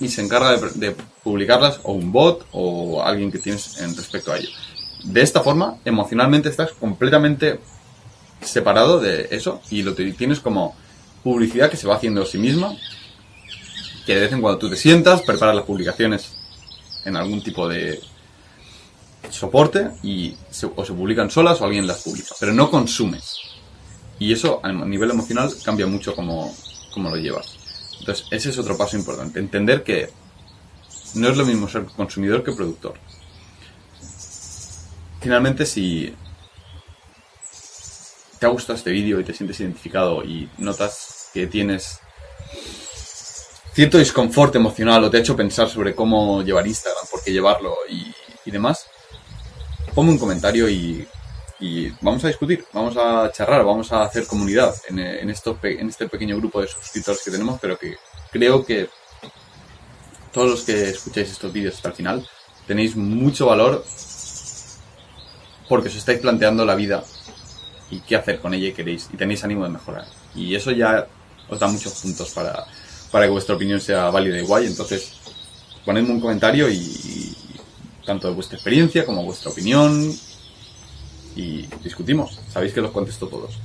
y 0.00 0.08
se 0.08 0.22
encarga 0.22 0.56
de, 0.56 0.94
publicarlas 1.24 1.80
o 1.82 1.92
un 1.92 2.12
bot 2.12 2.46
o 2.52 3.02
alguien 3.02 3.32
que 3.32 3.38
tienes 3.38 3.80
en 3.80 3.96
respecto 3.96 4.32
a 4.32 4.38
ello. 4.38 4.50
De 5.04 5.22
esta 5.22 5.42
forma, 5.42 5.78
emocionalmente 5.84 6.48
estás 6.48 6.72
completamente 6.72 7.60
separado 8.40 9.00
de 9.00 9.28
eso 9.30 9.60
y 9.70 9.82
lo 9.82 9.94
tienes 9.94 10.40
como 10.40 10.76
publicidad 11.24 11.70
que 11.70 11.76
se 11.76 11.88
va 11.88 11.96
haciendo 11.96 12.22
a 12.22 12.26
sí 12.26 12.38
misma, 12.38 12.76
que 14.06 14.14
de 14.14 14.20
vez 14.20 14.32
en 14.32 14.40
cuando 14.40 14.58
tú 14.58 14.70
te 14.70 14.76
sientas, 14.76 15.22
preparas 15.22 15.56
las 15.56 15.64
publicaciones 15.64 16.32
en 17.04 17.16
algún 17.16 17.42
tipo 17.42 17.68
de, 17.68 18.00
soporte 19.30 19.90
y 20.02 20.36
se, 20.50 20.66
o 20.74 20.84
se 20.84 20.92
publican 20.92 21.30
solas 21.30 21.60
o 21.60 21.64
alguien 21.64 21.86
las 21.86 22.02
publica, 22.02 22.34
pero 22.38 22.52
no 22.52 22.70
consumes. 22.70 23.36
Y 24.18 24.32
eso 24.32 24.60
a 24.62 24.72
nivel 24.72 25.10
emocional 25.10 25.52
cambia 25.64 25.86
mucho 25.86 26.14
como, 26.14 26.54
como 26.92 27.10
lo 27.10 27.16
llevas. 27.16 27.56
Entonces, 28.00 28.26
ese 28.30 28.50
es 28.50 28.58
otro 28.58 28.76
paso 28.76 28.96
importante. 28.96 29.38
Entender 29.38 29.82
que 29.82 30.10
no 31.14 31.28
es 31.28 31.36
lo 31.36 31.44
mismo 31.44 31.68
ser 31.68 31.84
consumidor 31.84 32.42
que 32.42 32.52
productor. 32.52 32.94
Finalmente, 35.20 35.66
si 35.66 36.14
te 38.38 38.46
ha 38.46 38.48
gustado 38.48 38.76
este 38.76 38.90
vídeo 38.90 39.20
y 39.20 39.24
te 39.24 39.34
sientes 39.34 39.58
identificado 39.60 40.24
y 40.24 40.48
notas 40.58 41.30
que 41.34 41.46
tienes 41.46 42.00
cierto 43.72 43.98
disconfort 43.98 44.54
emocional 44.56 45.04
o 45.04 45.10
te 45.10 45.18
ha 45.18 45.20
hecho 45.20 45.36
pensar 45.36 45.68
sobre 45.68 45.94
cómo 45.94 46.42
llevar 46.42 46.66
Instagram, 46.66 47.04
por 47.10 47.22
qué 47.22 47.32
llevarlo 47.32 47.76
y 47.88 48.50
demás, 48.50 48.87
ponme 49.98 50.12
un 50.12 50.18
comentario 50.18 50.70
y, 50.70 51.04
vamos 52.02 52.22
a 52.22 52.28
discutir, 52.28 52.64
vamos 52.72 52.96
a 52.96 53.32
charrar, 53.32 53.64
vamos 53.64 53.90
a 53.90 54.04
hacer 54.04 54.28
comunidad 54.28 54.72
en, 54.88 55.00
en, 55.00 55.28
esto, 55.28 55.58
en 55.60 55.88
este 55.88 56.08
pequeño 56.08 56.36
grupo 56.36 56.60
de 56.60 56.68
suscriptores 56.68 57.20
que 57.24 57.32
tenemos, 57.32 57.58
pero 57.60 57.76
que 57.76 57.96
creo 58.30 58.64
que 58.64 58.88
todos 60.32 60.50
los 60.50 60.62
que 60.62 60.90
escucháis 60.90 61.32
estos 61.32 61.52
vídeos 61.52 61.74
hasta 61.74 61.88
el 61.88 61.94
final 61.94 62.28
tenéis 62.68 62.94
mucho 62.94 63.46
valor 63.46 63.84
porque 65.68 65.88
os 65.88 65.96
estáis 65.96 66.20
planteando 66.20 66.64
la 66.64 66.76
vida 66.76 67.02
y 67.90 67.98
qué 67.98 68.14
hacer 68.14 68.38
con 68.38 68.54
ella 68.54 68.68
y 68.68 68.72
queréis 68.72 69.08
y 69.12 69.16
tenéis 69.16 69.42
ánimo 69.42 69.64
de 69.64 69.70
mejorar. 69.70 70.04
Y 70.32 70.54
eso 70.54 70.70
ya 70.70 71.08
os 71.48 71.58
da 71.58 71.66
muchos 71.66 71.94
puntos 71.94 72.30
para, 72.30 72.66
para 73.10 73.24
que 73.24 73.32
vuestra 73.32 73.56
opinión 73.56 73.80
sea 73.80 74.10
válida 74.10 74.38
y 74.38 74.42
guay. 74.46 74.68
Entonces, 74.68 75.10
ponedme 75.84 76.12
un 76.12 76.20
comentario 76.20 76.70
y, 76.70 77.27
tanto 78.08 78.26
de 78.26 78.32
vuestra 78.32 78.56
experiencia 78.56 79.04
como 79.04 79.22
vuestra 79.22 79.50
opinión 79.50 80.10
y 81.36 81.66
discutimos. 81.84 82.40
Sabéis 82.50 82.72
que 82.72 82.80
los 82.80 82.90
contesto 82.90 83.28
todos. 83.28 83.58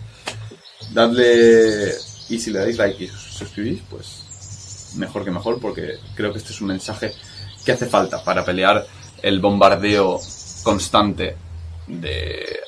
Dadle 0.91 1.93
y 2.27 2.37
si 2.37 2.51
le 2.51 2.59
dais 2.59 2.77
like 2.77 3.05
y 3.05 3.07
suscribís, 3.07 3.81
pues 3.89 4.95
mejor 4.97 5.23
que 5.23 5.31
mejor 5.31 5.61
porque 5.61 5.97
creo 6.13 6.33
que 6.33 6.39
este 6.39 6.51
es 6.51 6.59
un 6.59 6.67
mensaje 6.67 7.13
que 7.63 7.71
hace 7.71 7.85
falta 7.85 8.21
para 8.21 8.43
pelear 8.43 8.85
el 9.21 9.39
bombardeo 9.39 10.19
constante 10.61 11.37
de 11.87 12.59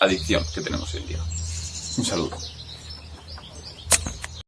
adicción 0.00 0.42
que 0.54 0.62
tenemos 0.62 0.94
hoy 0.94 1.02
en 1.02 1.08
día. 1.08 1.22
Un 1.98 2.04
saludo. 2.06 2.55